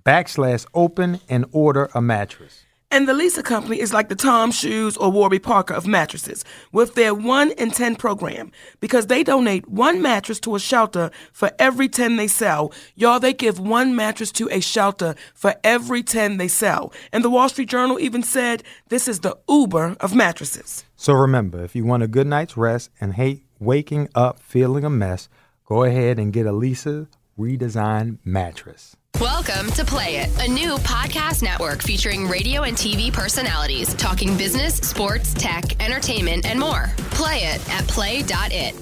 [0.05, 2.64] backslash open and order a mattress.
[2.95, 6.95] And the Leesa Company is like the Tom Shoes or Warby Parker of mattresses with
[6.95, 11.89] their 1 in 10 program because they donate one mattress to a shelter for every
[11.89, 12.73] 10 they sell.
[12.95, 16.93] Y'all, they give one mattress to a shelter for every 10 they sell.
[17.13, 20.85] And the Wall Street Journal even said this is the Uber of mattresses.
[20.95, 24.91] So remember, if you want a good night's rest and hate waking up feeling a
[24.91, 25.29] mess,
[25.67, 28.95] go ahead and get a Leesa redesigned mattress.
[29.21, 34.75] Welcome to Play It, a new podcast network featuring radio and TV personalities talking business,
[34.79, 36.91] sports, tech, entertainment, and more.
[37.13, 38.75] Play it at play.it.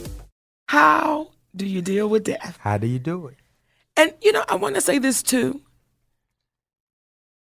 [0.68, 2.56] How do you deal with death?
[2.62, 3.36] How do you do it?
[3.94, 5.60] And, you know, I want to say this too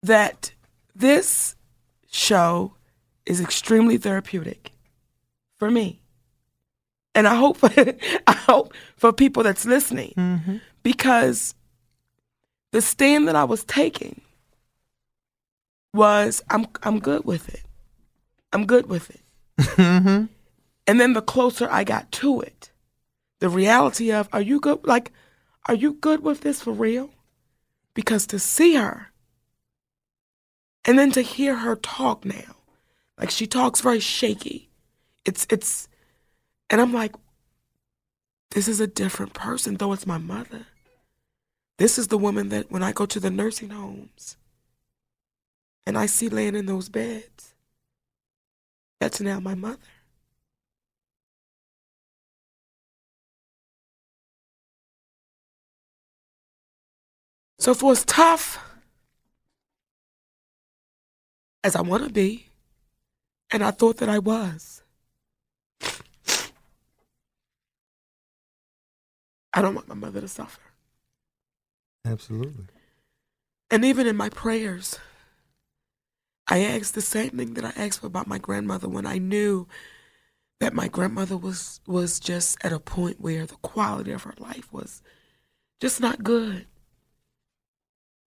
[0.04, 0.52] that
[0.94, 1.56] this
[2.12, 2.74] show
[3.26, 4.74] is extremely therapeutic
[5.58, 6.02] for me.
[7.16, 10.58] And I hope, I hope for people that's listening mm-hmm.
[10.84, 11.56] because
[12.72, 14.22] the stand that I was taking
[15.94, 17.64] was I'm I'm good with it.
[18.54, 19.22] I'm good with it.
[19.58, 20.26] Mm-hmm.
[20.88, 22.72] And then the closer I got to it,
[23.40, 25.12] the reality of are you good like
[25.68, 27.12] are you good with this for real?
[27.94, 29.12] Because to see her
[30.86, 32.56] and then to hear her talk now,
[33.20, 34.70] like she talks very shaky.
[35.26, 35.88] It's it's
[36.70, 37.16] and I'm like
[38.52, 40.68] this is a different person though it's my mother.
[41.82, 44.38] This is the woman that when I go to the nursing homes
[45.88, 47.56] and I see laying in those beds,
[49.00, 49.80] that's now my mother.
[57.58, 58.64] So for as tough
[61.64, 62.46] as I want to be,
[63.50, 64.84] and I thought that I was,
[69.52, 70.71] I don't want my mother to suffer.
[72.06, 72.66] Absolutely.
[73.70, 75.00] And even in my prayers,
[76.48, 79.68] I asked the same thing that I asked about my grandmother when I knew
[80.60, 84.72] that my grandmother was was just at a point where the quality of her life
[84.72, 85.02] was
[85.80, 86.68] just not good.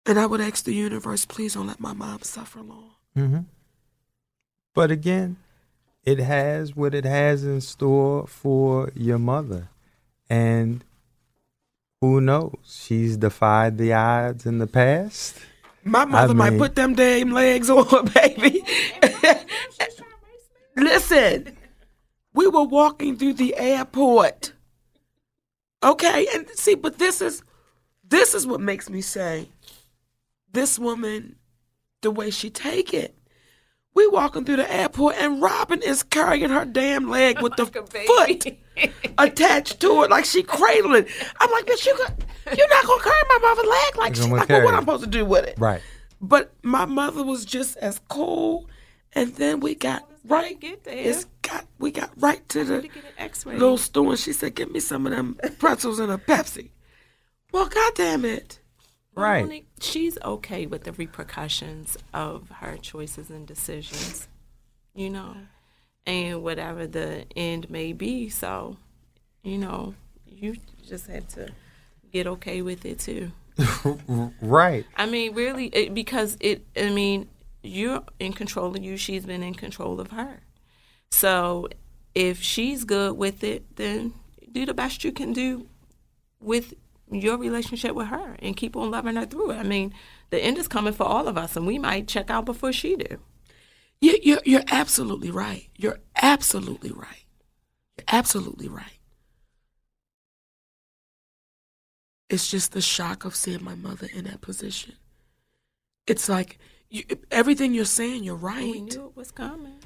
[0.06, 2.92] And I would ask the universe, please don't let my mom suffer long.
[3.18, 3.42] Mm-hmm.
[4.74, 5.38] But again,
[6.04, 9.70] it has what it has in store for your mother.
[10.30, 10.84] And
[12.02, 12.58] who knows?
[12.66, 15.38] She's defied the odds in the past.
[15.84, 18.64] My mother might mean- put them damn legs on, her, baby.
[20.76, 21.56] Listen,
[22.34, 24.54] we were walking through the airport.
[25.84, 27.44] Okay, and see, but this is
[28.08, 29.50] this is what makes me say,
[30.52, 31.38] this woman,
[32.02, 33.16] the way she take it.
[33.94, 38.58] We walking through the airport and Robin is carrying her damn leg with the foot
[39.18, 41.06] attached to it, like she cradling.
[41.40, 42.14] I'm like, bitch, you got,
[42.58, 44.74] you're not gonna carry my mother's leg like I'm she like, well, what.
[44.74, 45.56] I'm supposed to do with it?
[45.58, 45.82] Right.
[46.20, 48.70] But my mother was just as cool,
[49.14, 50.60] and then we got right.
[50.60, 50.96] get there.
[50.96, 53.58] It's got we got right to the get X-ray.
[53.58, 56.70] little store, and she said, "Give me some of them pretzels and a Pepsi."
[57.52, 58.60] Well, goddamn it!
[59.14, 59.46] Right.
[59.46, 64.28] Mo'Nique, she's okay with the repercussions of her choices and decisions,
[64.96, 65.36] you know,
[66.06, 68.30] and whatever the end may be.
[68.30, 68.78] So,
[69.44, 69.94] you know,
[70.26, 70.56] you
[70.88, 71.50] just have to
[72.12, 73.32] get okay with it too.
[74.42, 74.86] Right.
[74.96, 76.66] I mean, really, it, because it.
[76.76, 77.30] I mean,
[77.64, 78.98] you're in control of you.
[78.98, 80.40] She's been in control of her.
[81.12, 81.68] So,
[82.16, 84.14] if she's good with it, then
[84.52, 85.68] do the best you can do
[86.42, 86.74] with
[87.12, 89.58] your relationship with her, and keep on loving her through it.
[89.58, 89.94] I mean,
[90.30, 92.96] the end is coming for all of us, and we might check out before she
[92.96, 93.20] do.
[94.02, 95.70] You, you're you're absolutely right.
[95.78, 97.26] You're absolutely right.
[97.98, 99.00] You're absolutely right.
[102.30, 104.96] It's just the shock of seeing my mother in that position.
[106.08, 106.58] It's like
[106.90, 108.24] you, everything you're saying.
[108.24, 108.64] You're right.
[108.64, 109.80] We knew it was coming.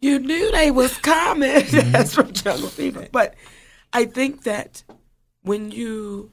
[0.00, 1.48] You knew they was coming.
[1.68, 1.92] Mm-hmm.
[1.92, 3.08] That's from Jungle Fever.
[3.10, 3.34] But
[3.92, 4.82] I think that
[5.42, 6.32] when you,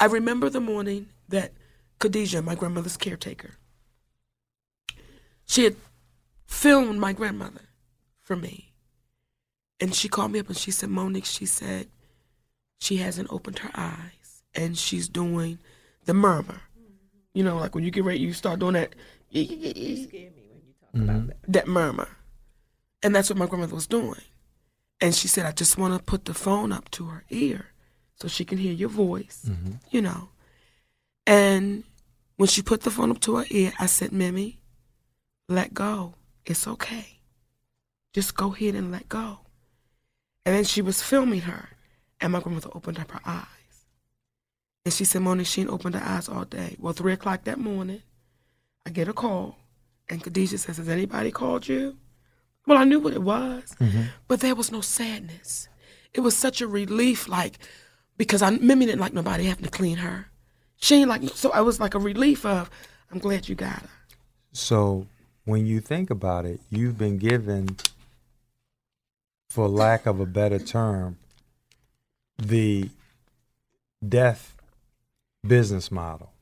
[0.00, 1.52] I remember the morning that
[2.00, 3.56] Khadijah, my grandmother's caretaker,
[5.46, 5.76] she had
[6.46, 7.62] filmed my grandmother
[8.20, 8.72] for me.
[9.80, 11.88] And she called me up and she said, Mo'Nique, she said
[12.78, 15.58] she hasn't opened her eyes and she's doing
[16.04, 16.60] the murmur.
[17.34, 18.94] You know, like when you get ready, you start doing that.
[21.48, 22.08] That murmur.
[23.02, 24.20] And that's what my grandmother was doing.
[25.00, 27.66] And she said, I just want to put the phone up to her ear
[28.14, 29.72] so she can hear your voice, mm-hmm.
[29.90, 30.28] you know.
[31.26, 31.84] And
[32.36, 34.60] when she put the phone up to her ear, I said, Mimi,
[35.48, 36.14] let go.
[36.46, 37.20] It's okay.
[38.12, 39.40] Just go ahead and let go.
[40.46, 41.70] And then she was filming her,
[42.20, 43.46] and my grandmother opened up her eyes.
[44.84, 46.76] And she said, she ain't opened her eyes all day.
[46.78, 48.02] Well, 3 o'clock that morning,
[48.86, 49.56] I get a call,
[50.08, 51.96] and Khadijah says, Has anybody called you?
[52.66, 54.04] Well, I knew what it was, mm-hmm.
[54.28, 55.68] but there was no sadness.
[56.12, 57.58] It was such a relief, like,
[58.16, 60.26] because I, Mimi didn't like nobody having to clean her.
[60.76, 62.70] She ain't like, so I was like a relief of,
[63.10, 63.88] I'm glad you got her.
[64.52, 65.06] So
[65.44, 67.76] when you think about it, you've been given,
[69.50, 71.18] for lack of a better term,
[72.38, 72.88] the
[74.06, 74.56] death
[75.46, 76.32] business model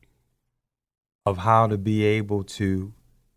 [1.25, 2.93] of how to be able to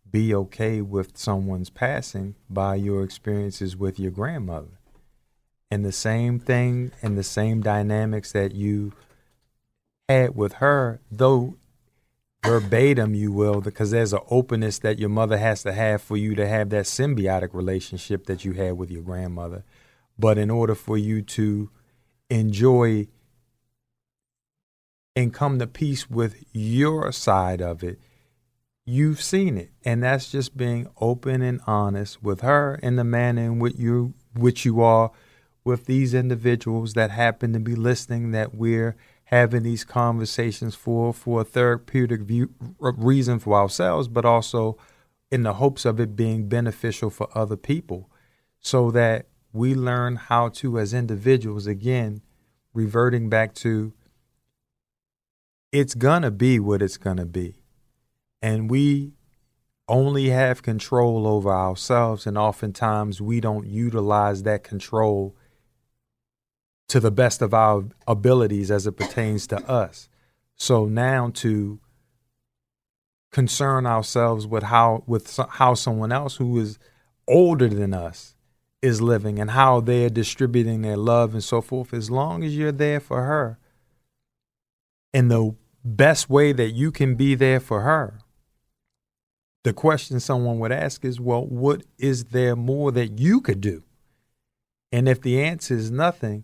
[0.09, 4.79] be okay with someone's passing by your experiences with your grandmother.
[5.69, 8.93] And the same thing and the same dynamics that you
[10.07, 11.55] had with her, though
[12.47, 16.35] verbatim you will because there's an openness that your mother has to have for you
[16.35, 19.63] to have that symbiotic relationship that you had with your grandmother.
[20.17, 21.69] But in order for you to
[22.29, 23.07] enjoy
[25.15, 27.99] and come to peace with your side of it
[28.87, 29.69] you've seen it.
[29.83, 34.13] And that's just being open and honest with her and the manner in which you
[34.33, 35.11] which you are
[35.63, 38.95] with these individuals that happen to be listening that we're
[39.27, 42.49] having these conversations for for a therapeutic view,
[42.79, 44.77] reason for ourselves, but also
[45.29, 48.09] in the hopes of it being beneficial for other people,
[48.59, 52.21] so that we learn how to, as individuals, again,
[52.73, 53.93] reverting back to
[55.71, 57.61] it's gonna be what it's gonna be,
[58.41, 59.13] and we
[59.89, 65.35] only have control over ourselves, and oftentimes we don't utilize that control
[66.87, 70.09] to the best of our abilities as it pertains to us.
[70.55, 71.79] So now to
[73.31, 76.79] concern ourselves with how with how someone else who is
[77.27, 78.35] older than us
[78.81, 82.71] is living and how they're distributing their love and so forth as long as you're
[82.71, 83.59] there for her
[85.13, 88.19] in the best way that you can be there for her
[89.63, 93.83] the question someone would ask is well what is there more that you could do
[94.91, 96.43] and if the answer is nothing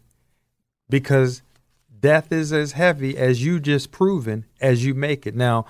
[0.89, 1.41] because
[1.99, 5.35] death is as heavy as you just proven as you make it.
[5.35, 5.65] Now,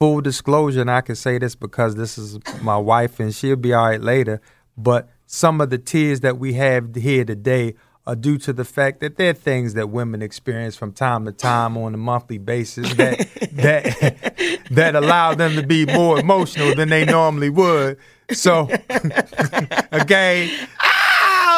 [0.00, 3.72] full disclosure, and I can say this because this is my wife and she'll be
[3.72, 4.40] all right later,
[4.76, 7.74] but some of the tears that we have here today
[8.06, 11.32] are due to the fact that there are things that women experience from time to
[11.32, 13.18] time on a monthly basis that
[13.52, 17.96] that that allow them to be more emotional than they normally would.
[18.30, 18.68] So,
[19.92, 20.50] okay,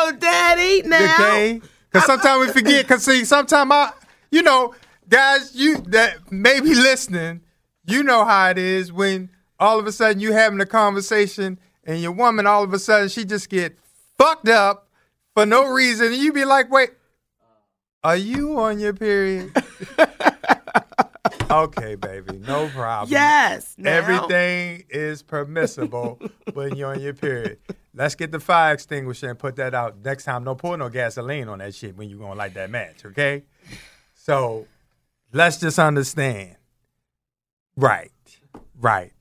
[0.09, 1.15] Oh, Daddy, now.
[1.15, 1.61] Okay.
[1.97, 2.85] Because sometimes we forget.
[2.85, 3.93] Because see, sometimes I,
[4.31, 4.75] you know,
[5.09, 7.41] guys, you that may be listening,
[7.87, 12.03] you know how it is when all of a sudden you having a conversation and
[12.03, 13.79] your woman all of a sudden she just get
[14.19, 14.89] fucked up
[15.35, 16.91] for no reason, and you be like, wait,
[18.03, 19.53] are you on your period?
[21.51, 23.13] okay, baby, no problem.
[23.13, 23.75] Yes.
[23.79, 23.91] now.
[23.91, 26.21] Everything is permissible
[26.55, 27.59] when you're on your period.
[27.97, 30.05] Let's get the fire extinguisher and put that out.
[30.05, 33.05] Next time, don't pour no gasoline on that shit when you're gonna light that match,
[33.07, 33.45] okay?
[34.15, 34.67] So
[35.33, 36.57] let's just understand.
[37.75, 38.13] Right,
[38.79, 39.13] right.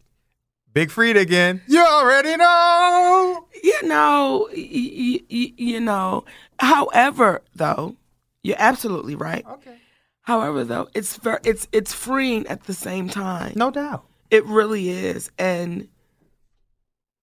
[0.74, 1.62] Big Freed again.
[1.68, 3.48] You already know.
[3.64, 6.26] You know, y- y- y- you know.
[6.60, 7.96] However, though,
[8.44, 9.46] you're absolutely right.
[9.46, 9.78] Okay.
[10.24, 13.54] However, though, it's ver- it's it's freeing at the same time.
[13.56, 14.04] No doubt.
[14.32, 15.32] It really is.
[15.38, 15.88] And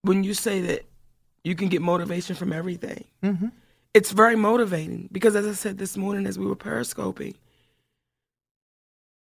[0.02, 0.84] when you say that
[1.44, 3.48] you can get motivation from everything, Mm-hmm.
[3.94, 7.34] it's very motivating because, as I said this morning as we were periscoping,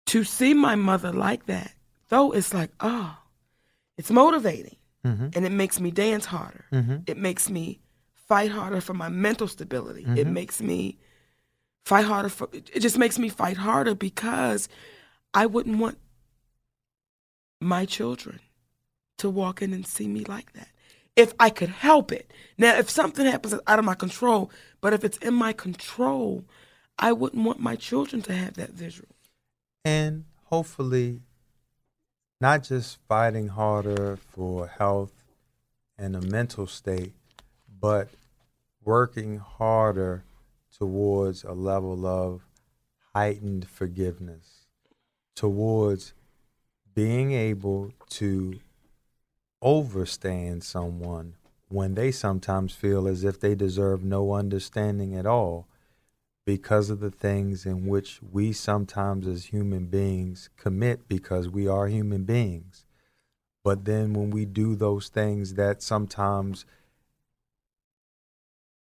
[0.06, 1.72] to see my mother like that,
[2.08, 3.16] though, it's like, oh,
[3.96, 4.76] it's motivating.
[5.04, 5.28] Mm-hmm.
[5.34, 6.64] And it makes me dance harder.
[6.72, 6.96] Mm-hmm.
[7.06, 7.80] It makes me
[8.14, 10.06] fight harder for my mental stability.
[10.16, 10.98] It makes me
[11.84, 14.68] fight harder for, it just makes me fight harder because
[15.34, 15.98] I wouldn't want
[17.60, 18.40] my children
[19.18, 20.68] to walk in and see me like that.
[21.16, 22.30] If I could help it.
[22.58, 24.50] Now, if something happens that's out of my control,
[24.80, 26.44] but if it's in my control,
[26.98, 29.08] I wouldn't want my children to have that visual.
[29.84, 31.20] and hopefully
[32.40, 35.12] not just fighting harder for health
[35.98, 37.12] and a mental state,
[37.80, 38.08] but
[38.82, 40.24] working harder
[40.76, 42.46] towards a level of
[43.14, 44.66] heightened forgiveness,
[45.34, 46.14] towards
[46.94, 48.58] being able to
[49.64, 51.34] overstand someone
[51.68, 55.66] when they sometimes feel as if they deserve no understanding at all
[56.44, 61.88] because of the things in which we sometimes as human beings commit because we are
[61.88, 62.84] human beings.
[63.64, 66.66] But then when we do those things that sometimes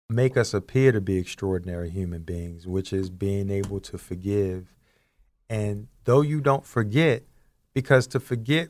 [0.09, 4.73] make us appear to be extraordinary human beings, which is being able to forgive.
[5.47, 7.23] And though you don't forget,
[7.73, 8.69] because to forget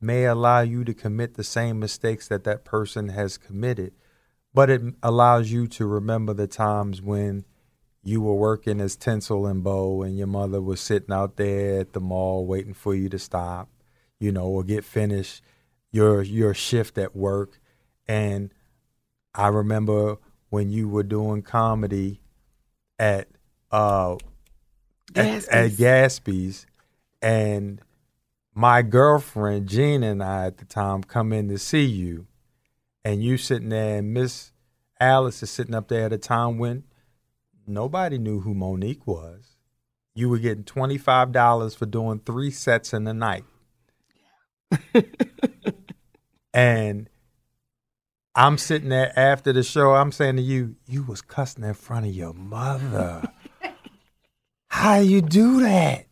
[0.00, 3.92] may allow you to commit the same mistakes that that person has committed,
[4.54, 7.44] but it allows you to remember the times when
[8.02, 11.92] you were working as tinsel and bow and your mother was sitting out there at
[11.92, 13.68] the mall waiting for you to stop,
[14.18, 15.42] you know, or get finished
[15.92, 17.60] your your shift at work.
[18.08, 18.52] And
[19.34, 20.16] I remember
[20.48, 22.22] when you were doing comedy
[22.98, 23.28] at
[23.70, 24.16] uh
[25.14, 26.66] at, at Gatsby's
[27.20, 27.80] and
[28.54, 32.26] my girlfriend Gina and I at the time come in to see you,
[33.04, 34.52] and you sitting there, and Miss
[35.00, 36.84] Alice is sitting up there at a time when
[37.66, 39.56] nobody knew who Mo'Nique was.
[40.14, 43.44] You were getting twenty five dollars for doing three sets in the night,
[46.54, 47.08] and
[48.34, 49.94] I'm sitting there after the show.
[49.94, 53.30] I'm saying to you, you was cussing in front of your mother.
[54.68, 56.06] How you do that?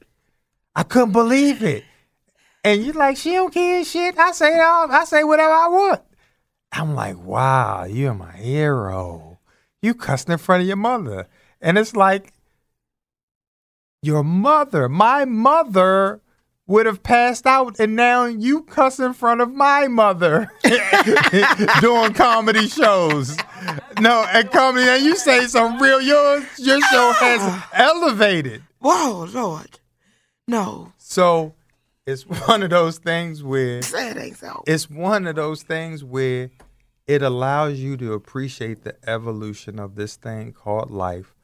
[0.74, 1.84] I couldn't believe it.
[2.64, 4.18] And you're like, she don't care shit.
[4.18, 6.02] I say I say whatever I want.
[6.72, 9.38] I'm like, wow, you're my hero.
[9.80, 11.26] You cussing in front of your mother.
[11.61, 12.32] And it's like,
[14.02, 16.20] your mother, my mother
[16.66, 20.52] would have passed out, and now you cuss in front of my mother
[21.80, 23.36] doing comedy shows.
[23.98, 28.62] No, and comedy, and you say some real, your, your show has elevated.
[28.80, 29.80] Whoa, Lord.
[30.46, 30.92] No.
[30.98, 31.54] So
[32.09, 34.64] it's one of those things where it so.
[34.66, 36.50] it's one of those things where
[37.06, 41.34] it allows you to appreciate the evolution of this thing called life.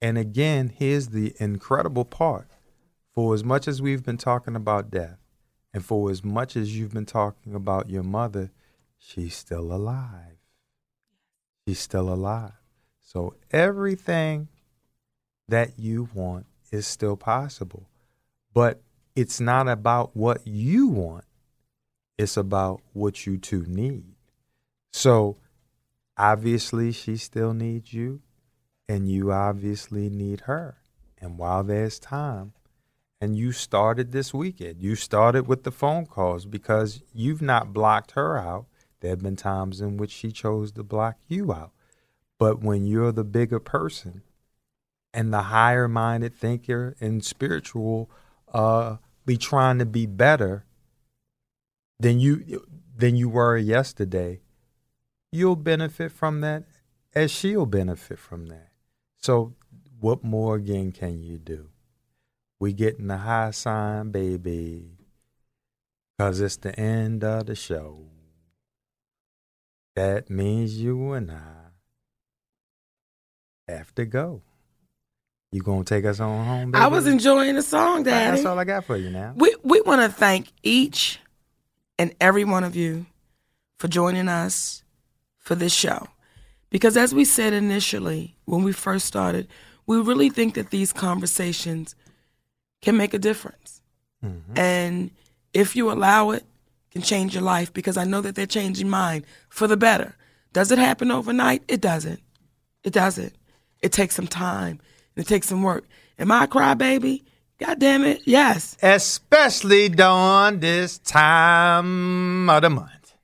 [0.00, 2.48] And again, here's the incredible part.
[3.14, 5.18] For as much as we've been talking about death,
[5.74, 8.50] and for as much as you've been talking about your mother,
[8.98, 10.38] she's still alive.
[11.66, 12.52] She's still alive.
[13.00, 14.48] So everything
[15.48, 17.88] that you want is still possible.
[18.54, 18.80] But
[19.14, 21.24] it's not about what you want,
[22.18, 24.14] it's about what you two need.
[24.92, 25.38] So
[26.16, 28.20] obviously, she still needs you,
[28.88, 30.76] and you obviously need her.
[31.18, 32.52] And while there's time,
[33.20, 38.10] and you started this weekend, you started with the phone calls because you've not blocked
[38.12, 38.66] her out.
[38.98, 41.70] There have been times in which she chose to block you out.
[42.36, 44.22] But when you're the bigger person
[45.14, 48.10] and the higher minded thinker and spiritual
[48.52, 48.96] uh,
[49.26, 50.64] be trying to be better
[51.98, 54.40] than you than you were yesterday,
[55.30, 56.64] you'll benefit from that
[57.14, 58.68] as she'll benefit from that.
[59.18, 59.54] So
[60.00, 61.70] what more again can you do?
[62.60, 64.98] We getting the high sign, baby.
[66.18, 68.06] Cause it's the end of the show.
[69.96, 71.70] That means you and I
[73.68, 74.42] have to go.
[75.52, 76.82] You gonna take us on home, baby?
[76.82, 78.36] I was enjoying the song, Daddy.
[78.36, 79.34] That's all I got for you now.
[79.36, 81.20] We we want to thank each
[81.98, 83.04] and every one of you
[83.78, 84.82] for joining us
[85.38, 86.08] for this show.
[86.70, 89.46] Because as we said initially when we first started,
[89.86, 91.94] we really think that these conversations
[92.80, 93.82] can make a difference.
[94.24, 94.56] Mm-hmm.
[94.56, 95.10] And
[95.52, 96.46] if you allow it,
[96.92, 100.14] can change your life because I know that they're changing mine for the better.
[100.52, 101.62] Does it happen overnight?
[101.68, 102.20] It doesn't.
[102.84, 103.34] It doesn't.
[103.80, 104.80] It takes some time.
[105.16, 105.84] And It takes some work.
[106.18, 107.22] Am I a crybaby?
[107.58, 108.76] God damn it, yes.
[108.82, 113.14] Especially during this time of the month.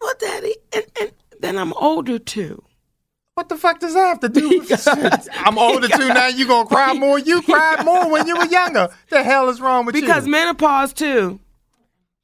[0.00, 2.62] Well, Daddy, and, and then I'm older too.
[3.34, 5.28] What the fuck does that have to do with shit?
[5.32, 6.26] I'm older too now.
[6.26, 7.18] You gonna cry more?
[7.18, 8.88] You cried more when you were younger.
[9.10, 10.14] The hell is wrong with Because you?
[10.14, 11.38] Because menopause too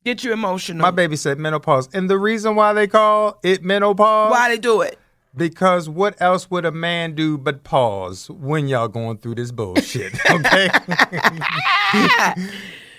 [0.05, 0.83] get you emotional.
[0.83, 4.83] My baby said menopause, and the reason why they call it menopause Why they do
[4.83, 4.99] it?
[5.37, 10.15] Because what else would a man do but pause when y'all going through this bullshit?
[10.31, 10.69] Okay.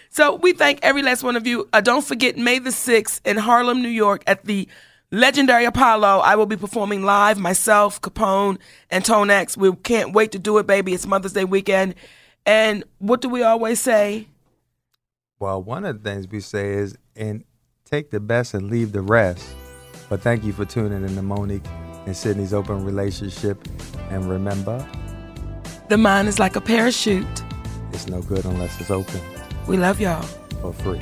[0.09, 1.67] So we thank every last one of you.
[1.73, 4.65] Uh, don't forget May the 6th in Harlem, New York at the
[5.11, 6.19] legendary Apollo.
[6.19, 8.57] I will be performing live myself, Capone,
[8.89, 9.57] and Tone X.
[9.57, 10.93] We can't wait to do it, baby.
[10.93, 11.95] It's Mother's Day weekend.
[12.45, 14.29] And what do we always say?
[15.37, 17.43] well, one of the things we say is, and
[17.83, 19.45] take the best and leave the rest.
[20.07, 21.67] But thank you for tuning in to Mo'Nique
[22.05, 23.67] in Sidney's open relationship.
[24.09, 24.85] And remember,
[25.89, 27.43] The mind is like a parachute.
[27.93, 29.21] it's no good unless it's open
[29.67, 30.21] We love y'all.
[30.61, 31.01] for free.